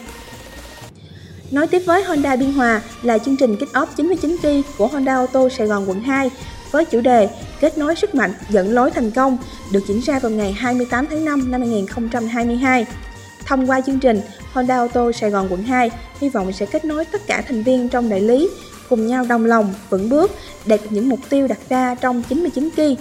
Nói 1.51 1.67
tiếp 1.67 1.81
với 1.85 2.03
Honda 2.03 2.35
Biên 2.35 2.53
Hòa 2.53 2.81
là 3.03 3.17
chương 3.17 3.37
trình 3.37 3.55
kick 3.55 3.73
off 3.73 3.87
99 3.97 4.37
kỳ 4.41 4.63
của 4.77 4.87
Honda 4.87 5.13
Auto 5.13 5.49
Sài 5.49 5.67
Gòn 5.67 5.89
quận 5.89 6.01
2 6.01 6.31
với 6.71 6.85
chủ 6.85 7.01
đề 7.01 7.29
Kết 7.59 7.77
nối 7.77 7.95
sức 7.95 8.15
mạnh 8.15 8.33
dẫn 8.49 8.73
lối 8.73 8.91
thành 8.91 9.11
công 9.11 9.37
được 9.71 9.87
diễn 9.87 10.01
ra 10.01 10.19
vào 10.19 10.31
ngày 10.31 10.51
28 10.51 11.07
tháng 11.07 11.25
5 11.25 11.51
năm 11.51 11.61
2022. 11.61 12.85
Thông 13.45 13.69
qua 13.69 13.81
chương 13.81 13.99
trình, 13.99 14.21
Honda 14.53 14.75
Auto 14.75 15.11
Sài 15.11 15.29
Gòn 15.29 15.47
quận 15.49 15.63
2 15.63 15.91
hy 16.19 16.29
vọng 16.29 16.53
sẽ 16.53 16.65
kết 16.65 16.85
nối 16.85 17.05
tất 17.05 17.21
cả 17.27 17.43
thành 17.47 17.63
viên 17.63 17.89
trong 17.89 18.09
đại 18.09 18.21
lý 18.21 18.49
cùng 18.89 19.07
nhau 19.07 19.25
đồng 19.29 19.45
lòng, 19.45 19.73
vững 19.89 20.09
bước, 20.09 20.31
đạt 20.65 20.79
được 20.83 20.87
những 20.91 21.09
mục 21.09 21.19
tiêu 21.29 21.47
đặt 21.47 21.59
ra 21.69 21.95
trong 21.95 22.23
99 22.29 22.69
kỳ. 22.75 22.97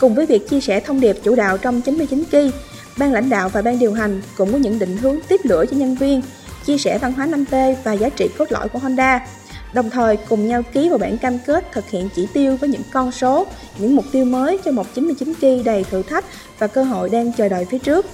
Cùng 0.00 0.14
với 0.14 0.26
việc 0.26 0.48
chia 0.48 0.60
sẻ 0.60 0.80
thông 0.80 1.00
điệp 1.00 1.16
chủ 1.22 1.34
đạo 1.34 1.58
trong 1.58 1.80
99 1.80 2.24
kỳ, 2.30 2.50
ban 2.98 3.12
lãnh 3.12 3.28
đạo 3.28 3.48
và 3.48 3.62
ban 3.62 3.78
điều 3.78 3.92
hành 3.92 4.22
cũng 4.36 4.52
có 4.52 4.58
những 4.58 4.78
định 4.78 4.96
hướng 4.96 5.16
tiếp 5.28 5.40
lửa 5.44 5.64
cho 5.70 5.76
nhân 5.76 5.94
viên, 5.94 6.22
chia 6.66 6.78
sẻ 6.78 6.98
văn 6.98 7.12
hóa 7.12 7.26
5T 7.26 7.74
và 7.84 7.92
giá 7.92 8.08
trị 8.08 8.28
cốt 8.38 8.52
lõi 8.52 8.68
của 8.68 8.78
Honda. 8.78 9.26
Đồng 9.72 9.90
thời 9.90 10.16
cùng 10.16 10.48
nhau 10.48 10.62
ký 10.72 10.88
vào 10.88 10.98
bản 10.98 11.18
cam 11.18 11.38
kết 11.38 11.72
thực 11.72 11.90
hiện 11.90 12.08
chỉ 12.14 12.28
tiêu 12.32 12.56
với 12.56 12.68
những 12.68 12.82
con 12.92 13.12
số, 13.12 13.46
những 13.78 13.96
mục 13.96 14.04
tiêu 14.12 14.24
mới 14.24 14.58
cho 14.64 14.70
một 14.72 14.86
99 14.94 15.34
kỳ 15.34 15.62
đầy 15.62 15.84
thử 15.84 16.02
thách 16.02 16.24
và 16.58 16.66
cơ 16.66 16.82
hội 16.82 17.08
đang 17.08 17.32
chờ 17.32 17.48
đợi 17.48 17.64
phía 17.70 17.78
trước. 17.78 18.06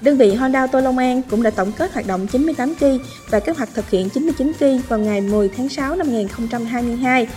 Đơn 0.00 0.16
vị 0.16 0.34
Honda 0.34 0.58
Auto 0.58 0.80
Long 0.80 0.98
An 0.98 1.22
cũng 1.30 1.42
đã 1.42 1.50
tổng 1.50 1.72
kết 1.72 1.92
hoạt 1.92 2.06
động 2.06 2.26
98 2.26 2.74
kỳ 2.74 2.98
và 3.30 3.40
kế 3.40 3.52
hoạch 3.52 3.68
thực 3.74 3.90
hiện 3.90 4.08
99 4.08 4.52
kỳ 4.58 4.80
vào 4.88 4.98
ngày 4.98 5.20
10 5.20 5.48
tháng 5.56 5.68
6 5.68 5.96
năm 5.96 6.08
2022. 6.08 7.28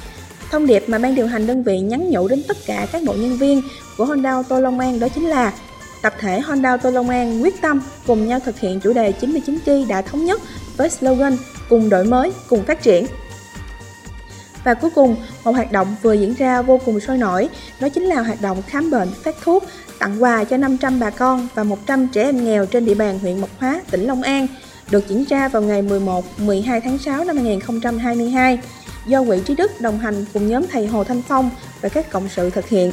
Thông 0.51 0.67
điệp 0.67 0.83
mà 0.87 0.97
ban 0.97 1.15
điều 1.15 1.27
hành 1.27 1.47
đơn 1.47 1.63
vị 1.63 1.79
nhắn 1.79 2.09
nhủ 2.09 2.27
đến 2.27 2.43
tất 2.47 2.57
cả 2.65 2.87
các 2.91 3.03
bộ 3.05 3.13
nhân 3.13 3.37
viên 3.37 3.61
của 3.97 4.05
Honda 4.05 4.29
Auto 4.29 4.59
Long 4.59 4.79
An 4.79 4.99
đó 4.99 5.07
chính 5.09 5.25
là 5.25 5.53
Tập 6.01 6.13
thể 6.19 6.39
Honda 6.39 6.69
Auto 6.69 6.89
Long 6.89 7.09
An 7.09 7.43
quyết 7.43 7.61
tâm 7.61 7.81
cùng 8.07 8.27
nhau 8.27 8.39
thực 8.45 8.59
hiện 8.59 8.79
chủ 8.79 8.93
đề 8.93 9.11
99 9.11 9.59
kỳ 9.65 9.85
đã 9.85 10.01
thống 10.01 10.25
nhất 10.25 10.41
với 10.77 10.89
slogan 10.89 11.37
cùng 11.69 11.89
đổi 11.89 12.05
mới, 12.05 12.31
cùng 12.49 12.63
phát 12.63 12.81
triển. 12.81 13.05
Và 14.63 14.73
cuối 14.73 14.91
cùng, 14.95 15.15
một 15.43 15.51
hoạt 15.51 15.71
động 15.71 15.95
vừa 16.01 16.13
diễn 16.13 16.33
ra 16.33 16.61
vô 16.61 16.79
cùng 16.85 16.99
sôi 16.99 17.17
nổi, 17.17 17.49
đó 17.79 17.89
chính 17.89 18.03
là 18.03 18.21
hoạt 18.21 18.41
động 18.41 18.61
khám 18.67 18.91
bệnh, 18.91 19.09
phát 19.23 19.35
thuốc, 19.43 19.63
tặng 19.99 20.23
quà 20.23 20.43
cho 20.43 20.57
500 20.57 20.99
bà 20.99 21.09
con 21.09 21.47
và 21.55 21.63
100 21.63 22.07
trẻ 22.07 22.23
em 22.23 22.45
nghèo 22.45 22.65
trên 22.65 22.85
địa 22.85 22.95
bàn 22.95 23.19
huyện 23.19 23.41
Mộc 23.41 23.49
Hóa, 23.59 23.81
tỉnh 23.91 24.03
Long 24.03 24.21
An, 24.21 24.47
được 24.91 25.07
diễn 25.07 25.23
ra 25.29 25.47
vào 25.47 25.62
ngày 25.62 25.83
11-12 25.83 26.81
tháng 26.83 26.97
6 26.97 27.23
năm 27.23 27.38
2022, 27.38 28.59
do 29.07 29.23
Quỹ 29.23 29.39
Trí 29.45 29.55
Đức 29.55 29.81
đồng 29.81 29.99
hành 29.99 30.25
cùng 30.33 30.47
nhóm 30.47 30.67
thầy 30.71 30.88
Hồ 30.88 31.03
Thanh 31.03 31.21
Phong 31.21 31.49
và 31.81 31.89
các 31.89 32.12
cộng 32.12 32.29
sự 32.29 32.49
thực 32.49 32.69
hiện. 32.69 32.91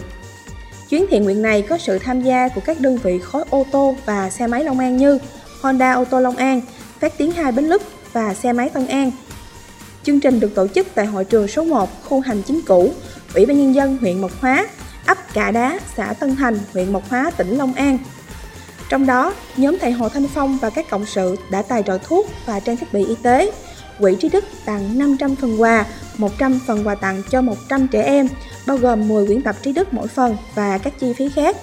Chuyến 0.88 1.06
thiện 1.10 1.24
nguyện 1.24 1.42
này 1.42 1.62
có 1.62 1.78
sự 1.78 1.98
tham 1.98 2.22
gia 2.22 2.48
của 2.48 2.60
các 2.64 2.80
đơn 2.80 2.98
vị 3.02 3.18
khối 3.18 3.44
ô 3.50 3.66
tô 3.72 3.96
và 4.04 4.30
xe 4.30 4.46
máy 4.46 4.64
Long 4.64 4.78
An 4.78 4.96
như 4.96 5.18
Honda 5.60 5.92
Ô 5.92 6.04
tô 6.04 6.20
Long 6.20 6.36
An, 6.36 6.60
Phát 7.00 7.18
Tiến 7.18 7.32
2 7.32 7.52
Bến 7.52 7.64
Lức 7.64 7.82
và 8.12 8.34
xe 8.34 8.52
máy 8.52 8.68
Tân 8.68 8.86
An. 8.86 9.10
Chương 10.02 10.20
trình 10.20 10.40
được 10.40 10.54
tổ 10.54 10.66
chức 10.68 10.86
tại 10.94 11.06
hội 11.06 11.24
trường 11.24 11.48
số 11.48 11.64
1, 11.64 12.04
khu 12.04 12.20
hành 12.20 12.42
chính 12.42 12.60
cũ, 12.66 12.92
Ủy 13.34 13.46
ban 13.46 13.58
Nhân 13.58 13.74
dân 13.74 13.96
huyện 14.00 14.20
Mộc 14.20 14.40
Hóa, 14.40 14.66
ấp 15.06 15.34
Cạ 15.34 15.50
Đá, 15.50 15.80
xã 15.96 16.12
Tân 16.12 16.36
Thành, 16.36 16.58
huyện 16.72 16.92
Mộc 16.92 17.10
Hóa, 17.10 17.30
tỉnh 17.36 17.56
Long 17.56 17.74
An. 17.74 17.98
Trong 18.88 19.06
đó, 19.06 19.34
nhóm 19.56 19.78
thầy 19.80 19.92
Hồ 19.92 20.08
Thanh 20.08 20.28
Phong 20.28 20.58
và 20.58 20.70
các 20.70 20.90
cộng 20.90 21.06
sự 21.06 21.36
đã 21.50 21.62
tài 21.62 21.82
trợ 21.82 21.98
thuốc 21.98 22.26
và 22.46 22.60
trang 22.60 22.76
thiết 22.76 22.92
bị 22.92 23.06
y 23.06 23.14
tế. 23.22 23.52
Quỹ 23.98 24.16
Trí 24.20 24.28
Đức 24.28 24.44
tặng 24.64 24.98
500 24.98 25.36
phần 25.36 25.60
quà, 25.60 25.84
100 26.18 26.60
phần 26.66 26.86
quà 26.86 26.94
tặng 26.94 27.22
cho 27.30 27.42
100 27.42 27.88
trẻ 27.88 28.02
em, 28.02 28.28
bao 28.66 28.76
gồm 28.76 29.08
10 29.08 29.26
quyển 29.26 29.42
tập 29.42 29.56
Trí 29.62 29.72
Đức 29.72 29.94
mỗi 29.94 30.08
phần 30.08 30.36
và 30.54 30.78
các 30.78 31.00
chi 31.00 31.12
phí 31.12 31.28
khác. 31.28 31.56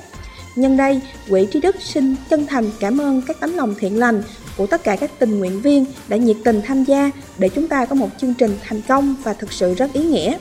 Nhân 0.56 0.78
đây, 0.78 1.02
Quỹ 1.30 1.46
Trí 1.46 1.62
Đức 1.62 1.76
xin 1.80 2.16
chân 2.30 2.48
thành 2.48 2.70
cảm 2.80 3.02
ơn 3.02 3.22
các 3.28 3.40
tấm 3.40 3.58
lòng 3.58 3.76
thiện 3.80 4.00
lành 4.00 4.24
của 4.58 4.68
tất 4.68 4.84
cả 4.84 4.96
các 4.96 5.12
tình 5.20 5.40
nguyện 5.40 5.62
viên 5.62 5.86
đã 6.08 6.18
nhiệt 6.18 6.38
tình 6.44 6.62
tham 6.66 6.84
gia 6.84 7.12
để 7.38 7.50
chúng 7.50 7.68
ta 7.68 7.86
có 7.86 7.96
một 7.96 8.10
chương 8.18 8.34
trình 8.34 8.58
thành 8.68 8.82
công 8.82 9.16
và 9.24 9.34
thực 9.34 9.54
sự 9.54 9.74
rất 9.74 9.94
ý 9.94 10.04
nghĩa. 10.04 10.38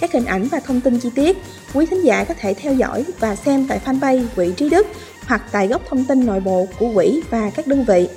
Các 0.00 0.12
hình 0.12 0.24
ảnh 0.24 0.48
và 0.48 0.60
thông 0.60 0.80
tin 0.80 0.98
chi 0.98 1.08
tiết, 1.14 1.36
quý 1.74 1.86
thính 1.86 2.04
giả 2.04 2.24
có 2.24 2.34
thể 2.40 2.54
theo 2.54 2.74
dõi 2.74 3.04
và 3.18 3.36
xem 3.36 3.66
tại 3.68 3.80
fanpage 3.84 4.24
Quỹ 4.36 4.52
Trí 4.56 4.68
Đức 4.68 4.86
hoặc 5.26 5.42
tại 5.52 5.68
góc 5.68 5.82
thông 5.88 6.04
tin 6.04 6.26
nội 6.26 6.40
bộ 6.40 6.66
của 6.78 6.90
quỹ 6.94 7.22
và 7.30 7.50
các 7.50 7.66
đơn 7.66 7.84
vị. 7.84 8.08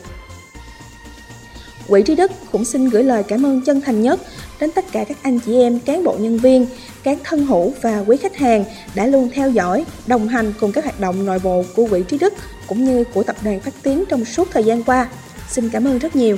Quỹ 1.87 2.03
Trí 2.03 2.15
Đức 2.15 2.31
cũng 2.51 2.65
xin 2.65 2.89
gửi 2.89 3.03
lời 3.03 3.23
cảm 3.23 3.45
ơn 3.45 3.61
chân 3.61 3.81
thành 3.81 4.01
nhất 4.01 4.19
đến 4.59 4.71
tất 4.71 4.85
cả 4.91 5.03
các 5.03 5.17
anh 5.21 5.39
chị 5.39 5.61
em 5.61 5.79
cán 5.79 6.03
bộ 6.03 6.15
nhân 6.19 6.37
viên, 6.37 6.65
các 7.03 7.17
thân 7.23 7.45
hữu 7.45 7.73
và 7.81 8.03
quý 8.07 8.17
khách 8.17 8.37
hàng 8.37 8.65
đã 8.95 9.05
luôn 9.05 9.29
theo 9.33 9.49
dõi, 9.49 9.85
đồng 10.07 10.27
hành 10.27 10.53
cùng 10.59 10.71
các 10.71 10.83
hoạt 10.83 10.99
động 10.99 11.25
nội 11.25 11.39
bộ 11.39 11.63
của 11.75 11.87
Quỹ 11.87 12.03
Trí 12.03 12.17
Đức 12.17 12.33
cũng 12.67 12.85
như 12.85 13.03
của 13.03 13.23
tập 13.23 13.35
đoàn 13.41 13.59
Phát 13.59 13.73
Tiến 13.83 14.03
trong 14.09 14.25
suốt 14.25 14.47
thời 14.51 14.63
gian 14.63 14.83
qua. 14.83 15.07
Xin 15.49 15.69
cảm 15.69 15.87
ơn 15.87 15.99
rất 15.99 16.15
nhiều. 16.15 16.37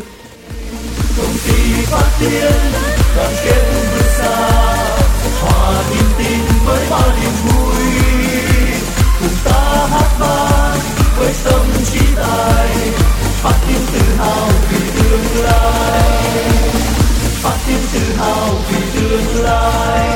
Công 1.18 1.36
ty 1.48 1.84
phát 1.84 2.10
tiến, 2.20 2.52
đoàn 3.16 3.34
kết 3.46 3.62
vươn 3.94 4.04
xa, 4.18 4.51
niềm 5.90 6.10
tin 6.18 6.40
với 6.66 6.88
bao 6.90 7.10
niềm 7.22 7.32
vui. 7.46 7.84
Cùng 9.20 9.36
ta 9.44 9.88
hát 9.92 10.10
vang 10.20 10.80
với 11.18 11.34
tâm 11.44 11.66
trí 11.92 12.00
tài, 12.16 12.70
phát 13.42 13.56
tiếng 13.68 13.86
tự 13.94 14.16
hào 14.18 14.50
vì 14.70 14.80
tương 14.96 15.44
lai. 15.44 16.02
Phát 17.42 17.58
tiếng 17.68 17.84
tự 17.94 18.16
hào 18.18 18.48
vì 18.70 18.78
tương 18.96 19.44
lai. 19.44 20.10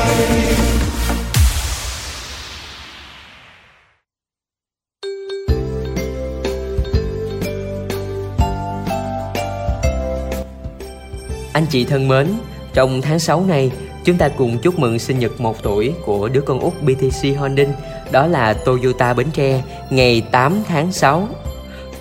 Anh 11.54 11.66
chị 11.70 11.86
thân 11.86 12.08
mến, 12.08 12.28
trong 12.74 13.02
tháng 13.02 13.20
6 13.20 13.46
này, 13.46 13.72
chúng 14.06 14.18
ta 14.18 14.30
cùng 14.30 14.58
chúc 14.58 14.80
mừng 14.80 15.00
sinh 15.00 15.20
nhật 15.20 15.42
1 15.42 15.64
tuổi 15.64 15.94
của 16.06 16.28
đứa 16.28 16.42
con 16.42 16.60
út 16.60 16.74
BTC 16.82 17.38
Holding, 17.38 17.74
đó 18.12 18.28
là 18.28 18.54
Toyota 18.54 19.14
Bến 19.14 19.28
Tre, 19.34 19.64
ngày 19.90 20.22
8 20.32 20.64
tháng 20.68 20.92
6. 20.92 21.28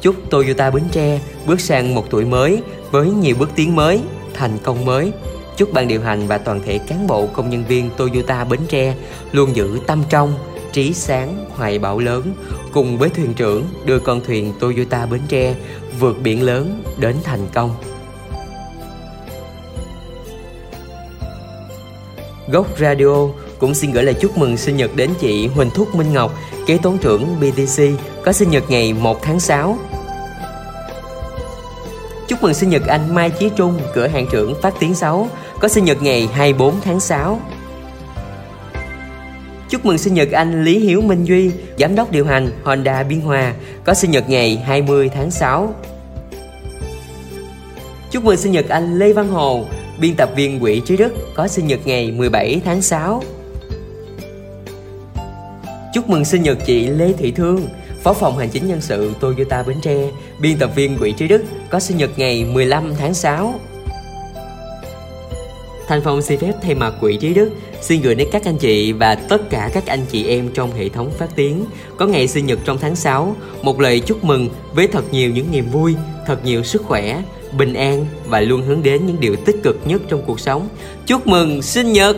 Chúc 0.00 0.14
Toyota 0.30 0.70
Bến 0.70 0.84
Tre 0.92 1.20
bước 1.46 1.60
sang 1.60 1.94
một 1.94 2.04
tuổi 2.10 2.24
mới 2.24 2.62
với 2.90 3.10
nhiều 3.10 3.36
bước 3.38 3.50
tiến 3.54 3.76
mới, 3.76 4.00
thành 4.34 4.58
công 4.62 4.84
mới. 4.84 5.12
Chúc 5.56 5.72
ban 5.72 5.88
điều 5.88 6.00
hành 6.00 6.26
và 6.26 6.38
toàn 6.38 6.60
thể 6.64 6.78
cán 6.78 7.06
bộ 7.06 7.26
công 7.26 7.50
nhân 7.50 7.64
viên 7.68 7.90
Toyota 7.96 8.44
Bến 8.44 8.60
Tre 8.68 8.94
luôn 9.32 9.56
giữ 9.56 9.78
tâm 9.86 10.02
trong, 10.08 10.34
trí 10.72 10.92
sáng, 10.94 11.46
hoài 11.50 11.78
bão 11.78 11.98
lớn, 11.98 12.34
cùng 12.72 12.98
với 12.98 13.08
thuyền 13.08 13.34
trưởng 13.34 13.64
đưa 13.84 13.98
con 13.98 14.20
thuyền 14.24 14.52
Toyota 14.60 15.06
Bến 15.06 15.20
Tre 15.28 15.54
vượt 16.00 16.16
biển 16.22 16.42
lớn 16.42 16.82
đến 16.98 17.16
thành 17.24 17.46
công. 17.54 17.70
Góc 22.48 22.78
Radio 22.78 23.28
cũng 23.59 23.74
xin 23.74 23.92
gửi 23.92 24.04
lời 24.04 24.14
chúc 24.20 24.38
mừng 24.38 24.57
sinh 24.57 24.76
nhật 24.76 24.90
đến 24.96 25.11
chị 25.20 25.46
Huỳnh 25.46 25.70
Thúc 25.70 25.94
Minh 25.94 26.12
Ngọc, 26.12 26.33
kế 26.66 26.78
toán 26.83 26.98
trưởng 26.98 27.40
BTC, 27.40 27.83
có 28.24 28.33
sinh 28.33 28.50
nhật 28.50 28.64
ngày 28.68 28.92
1 28.92 29.22
tháng 29.22 29.40
6. 29.40 29.78
Chúc 32.28 32.42
mừng 32.42 32.54
sinh 32.54 32.70
nhật 32.70 32.87
anh 32.87 33.14
Mai 33.14 33.30
Chí 33.30 33.50
Trung, 33.57 33.78
cửa 33.94 34.07
hàng 34.07 34.26
trưởng 34.30 34.54
Phát 34.62 34.74
Tiến 34.80 34.94
6, 34.94 35.28
có 35.61 35.68
sinh 35.68 35.85
nhật 35.85 36.02
ngày 36.02 36.28
24 36.33 36.80
tháng 36.80 37.00
6. 37.00 37.40
Chúc 39.68 39.85
mừng 39.85 39.98
sinh 39.98 40.14
nhật 40.14 40.30
anh 40.30 40.64
Lý 40.64 40.78
Hiếu 40.78 41.00
Minh 41.00 41.24
Duy, 41.24 41.50
giám 41.78 41.94
đốc 41.94 42.11
điều 42.11 42.26
hành 42.26 42.50
Honda 42.64 43.02
Biên 43.02 43.20
Hòa, 43.20 43.54
có 43.85 43.94
sinh 43.94 44.11
nhật 44.11 44.28
ngày 44.28 44.62
20 44.66 45.11
tháng 45.14 45.30
6. 45.30 45.74
Chúc 48.11 48.24
mừng 48.24 48.37
sinh 48.37 48.52
nhật 48.52 48.68
anh 48.68 48.98
Lê 48.98 49.12
Văn 49.12 49.28
Hồ, 49.28 49.64
biên 50.00 50.14
tập 50.16 50.30
viên 50.37 50.62
Quỷ 50.62 50.83
Trí 50.87 50.96
Đức 50.96 51.12
có 51.35 51.48
sinh 51.48 51.66
nhật 51.66 51.80
ngày 51.85 52.11
17 52.11 52.61
tháng 52.64 52.83
6. 52.83 53.22
Chúc 55.94 56.09
mừng 56.09 56.24
sinh 56.24 56.42
nhật 56.42 56.59
chị 56.66 56.87
Lê 56.87 57.12
Thị 57.12 57.30
Thương, 57.30 57.68
Phó 58.02 58.12
phòng 58.12 58.38
hành 58.38 58.48
chính 58.48 58.68
nhân 58.68 58.80
sự 58.80 59.12
Toyota 59.20 59.62
Bến 59.62 59.76
Tre, 59.83 60.11
biên 60.40 60.59
tập 60.59 60.70
viên 60.74 60.96
Quỷ 61.00 61.12
Trí 61.12 61.28
Đức 61.28 61.42
có 61.70 61.80
sinh 61.80 61.96
nhật 61.96 62.11
ngày 62.16 62.44
15 62.44 62.94
tháng 62.98 63.14
6. 63.14 63.54
Thành 65.88 66.00
Phong 66.04 66.22
xin 66.22 66.40
phép 66.40 66.52
thay 66.62 66.74
mặt 66.74 66.94
Quỹ 67.00 67.16
Trí 67.16 67.35
Đức 67.35 67.50
xin 67.80 68.02
gửi 68.02 68.14
đến 68.14 68.28
các 68.33 68.44
anh 68.44 68.59
chị 68.59 68.92
và 68.92 69.14
tất 69.14 69.50
cả 69.50 69.70
các 69.74 69.87
anh 69.87 70.00
chị 70.11 70.28
em 70.28 70.50
trong 70.54 70.72
hệ 70.72 70.88
thống 70.88 71.11
phát 71.18 71.28
tiếng 71.37 71.64
có 71.96 72.07
ngày 72.07 72.28
sinh 72.28 72.46
nhật 72.46 72.59
trong 72.64 72.78
tháng 72.78 72.96
6 72.96 73.37
một 73.62 73.80
lời 73.80 74.00
chúc 74.00 74.24
mừng 74.24 74.48
với 74.74 74.87
thật 74.87 75.04
nhiều 75.12 75.30
những 75.30 75.50
niềm 75.50 75.70
vui, 75.70 75.94
thật 76.26 76.44
nhiều 76.44 76.62
sức 76.62 76.83
khỏe, 76.83 77.22
bình 77.58 77.74
an 77.74 78.06
và 78.26 78.40
luôn 78.40 78.62
hướng 78.62 78.82
đến 78.82 79.06
những 79.06 79.20
điều 79.20 79.36
tích 79.36 79.56
cực 79.62 79.76
nhất 79.84 80.02
trong 80.08 80.22
cuộc 80.26 80.40
sống. 80.40 80.68
Chúc 81.06 81.26
mừng 81.26 81.62
sinh 81.62 81.92
nhật! 81.92 82.16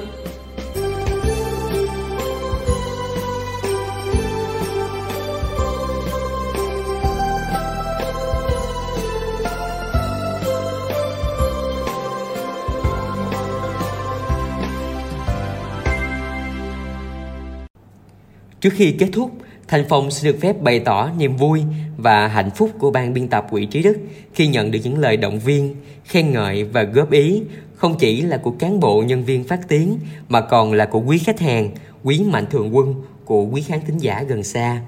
Trước 18.60 18.72
khi 18.76 18.94
kết 18.98 19.08
thúc, 19.12 19.30
Thành 19.68 19.84
Phong 19.88 20.10
xin 20.10 20.32
được 20.32 20.38
phép 20.40 20.62
bày 20.62 20.80
tỏ 20.80 21.10
niềm 21.18 21.36
vui 21.36 21.62
và 21.96 22.28
hạnh 22.28 22.50
phúc 22.50 22.70
của 22.78 22.90
ban 22.90 23.14
biên 23.14 23.28
tập 23.28 23.46
Quỹ 23.50 23.66
Trí 23.66 23.82
Đức 23.82 23.96
khi 24.34 24.46
nhận 24.46 24.70
được 24.70 24.78
những 24.84 24.98
lời 24.98 25.16
động 25.16 25.38
viên, 25.38 25.74
khen 26.04 26.32
ngợi 26.32 26.64
và 26.64 26.82
góp 26.82 27.10
ý 27.10 27.42
không 27.74 27.98
chỉ 27.98 28.22
là 28.22 28.36
của 28.36 28.50
cán 28.50 28.80
bộ 28.80 29.02
nhân 29.02 29.24
viên 29.24 29.44
phát 29.44 29.68
tiếng 29.68 29.98
mà 30.28 30.40
còn 30.40 30.72
là 30.72 30.86
của 30.86 31.00
quý 31.00 31.18
khách 31.18 31.40
hàng, 31.40 31.70
quý 32.04 32.22
mạnh 32.30 32.46
thường 32.50 32.76
quân, 32.76 32.94
của 33.24 33.44
quý 33.44 33.62
khán 33.62 33.80
thính 33.86 33.98
giả 33.98 34.22
gần 34.28 34.42
xa. 34.42 34.82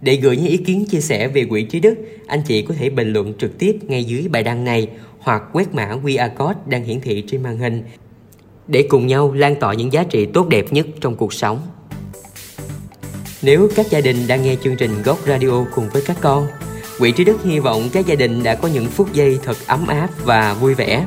Để 0.00 0.16
gửi 0.16 0.36
những 0.36 0.46
ý 0.46 0.56
kiến 0.56 0.86
chia 0.90 1.00
sẻ 1.00 1.28
về 1.28 1.44
Quỹ 1.44 1.62
Trí 1.62 1.80
Đức, 1.80 1.94
anh 2.26 2.42
chị 2.46 2.62
có 2.62 2.74
thể 2.74 2.90
bình 2.90 3.12
luận 3.12 3.34
trực 3.38 3.58
tiếp 3.58 3.78
ngay 3.82 4.04
dưới 4.04 4.28
bài 4.28 4.42
đăng 4.42 4.64
này 4.64 4.88
hoặc 5.18 5.42
quét 5.52 5.74
mã 5.74 5.96
QR 6.04 6.30
code 6.38 6.60
đang 6.66 6.84
hiển 6.84 7.00
thị 7.00 7.24
trên 7.28 7.42
màn 7.42 7.58
hình 7.58 7.82
để 8.68 8.86
cùng 8.88 9.06
nhau 9.06 9.32
lan 9.32 9.56
tỏa 9.60 9.74
những 9.74 9.92
giá 9.92 10.04
trị 10.04 10.26
tốt 10.26 10.48
đẹp 10.48 10.64
nhất 10.72 10.86
trong 11.00 11.16
cuộc 11.16 11.32
sống. 11.32 11.60
Nếu 13.42 13.68
các 13.76 13.86
gia 13.90 14.00
đình 14.00 14.26
đang 14.26 14.42
nghe 14.42 14.56
chương 14.64 14.76
trình 14.76 15.02
Góc 15.02 15.18
Radio 15.26 15.64
cùng 15.74 15.88
với 15.88 16.02
các 16.02 16.16
con, 16.20 16.48
Quỹ 16.98 17.12
Trí 17.12 17.24
Đức 17.24 17.36
hy 17.44 17.58
vọng 17.58 17.88
các 17.92 18.06
gia 18.06 18.14
đình 18.14 18.42
đã 18.42 18.54
có 18.54 18.68
những 18.68 18.86
phút 18.86 19.12
giây 19.12 19.38
thật 19.44 19.56
ấm 19.66 19.86
áp 19.86 20.08
và 20.24 20.54
vui 20.54 20.74
vẻ. 20.74 21.06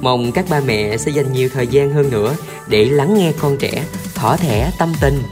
Mong 0.00 0.32
các 0.32 0.44
ba 0.50 0.60
mẹ 0.60 0.96
sẽ 0.96 1.10
dành 1.10 1.32
nhiều 1.32 1.48
thời 1.54 1.66
gian 1.66 1.92
hơn 1.92 2.10
nữa 2.10 2.36
để 2.68 2.84
lắng 2.84 3.14
nghe 3.14 3.32
con 3.40 3.56
trẻ, 3.56 3.84
thỏ 4.14 4.36
thẻ 4.36 4.70
tâm 4.78 4.92
tình. 5.00 5.22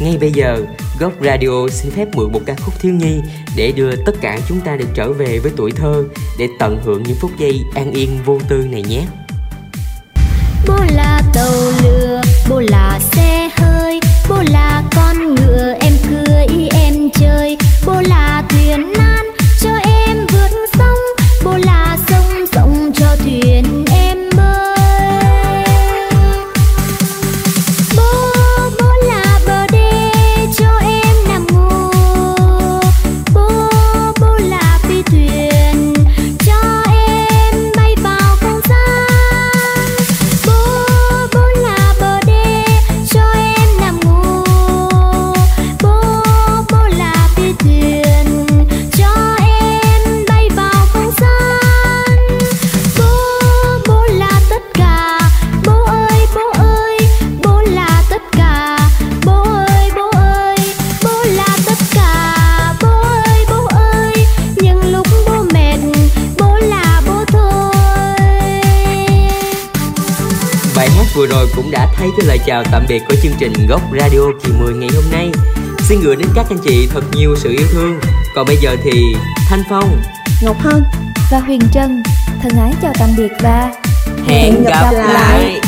Ngay 0.00 0.16
bây 0.20 0.32
giờ, 0.32 0.64
Góc 1.00 1.12
Radio 1.24 1.68
xin 1.70 1.90
phép 1.90 2.08
mượn 2.14 2.32
một 2.32 2.40
ca 2.46 2.54
khúc 2.54 2.80
thiếu 2.80 2.94
nhi 2.94 3.20
để 3.56 3.72
đưa 3.72 3.96
tất 3.96 4.12
cả 4.20 4.38
chúng 4.48 4.60
ta 4.60 4.76
được 4.76 4.88
trở 4.94 5.12
về 5.12 5.38
với 5.38 5.52
tuổi 5.56 5.70
thơ 5.70 6.04
để 6.38 6.48
tận 6.58 6.80
hưởng 6.84 7.02
những 7.02 7.16
phút 7.20 7.30
giây 7.38 7.60
an 7.74 7.92
yên 7.92 8.18
vô 8.24 8.38
tư 8.48 8.56
này 8.56 8.82
nhé. 8.82 9.02
Bố 10.68 10.76
là 10.94 11.22
tàu 11.34 11.52
lừa, 11.82 12.20
bố 12.50 12.60
là 12.60 13.00
xe 13.12 13.41
bố 14.32 14.42
là 14.50 14.82
con 14.96 15.34
ngựa, 15.34 15.74
em 15.80 15.92
cưỡi 16.10 16.68
em 16.70 17.10
chơi. 17.14 17.56
Bố 17.86 18.00
là 18.08 18.42
thuyền 18.48 18.92
nan, 18.98 19.26
cho 19.60 19.70
em 19.84 20.26
vượt 20.32 20.50
sông. 20.78 20.98
Bố 21.44 21.56
là 21.66 21.81
chào 72.46 72.62
tạm 72.72 72.84
biệt 72.88 73.02
của 73.08 73.14
chương 73.22 73.32
trình 73.38 73.52
Gốc 73.68 73.80
Radio 74.00 74.20
kỳ 74.44 74.52
10 74.52 74.74
ngày 74.74 74.88
hôm 74.94 75.04
nay. 75.12 75.30
Xin 75.78 76.00
gửi 76.00 76.16
đến 76.16 76.28
các 76.34 76.46
anh 76.50 76.58
chị 76.64 76.88
thật 76.90 77.04
nhiều 77.12 77.34
sự 77.36 77.50
yêu 77.50 77.66
thương. 77.72 78.00
Còn 78.34 78.46
bây 78.46 78.56
giờ 78.56 78.76
thì 78.84 79.14
Thanh 79.48 79.62
Phong, 79.70 80.02
Ngọc 80.42 80.56
Hân 80.60 80.84
và 81.30 81.38
Huyền 81.38 81.60
Trân 81.72 82.02
thân 82.42 82.52
ái 82.58 82.72
chào 82.82 82.92
tạm 82.98 83.08
biệt 83.16 83.32
và 83.42 83.72
hẹn 84.26 84.64
gặp 84.64 84.92
lại. 84.92 85.60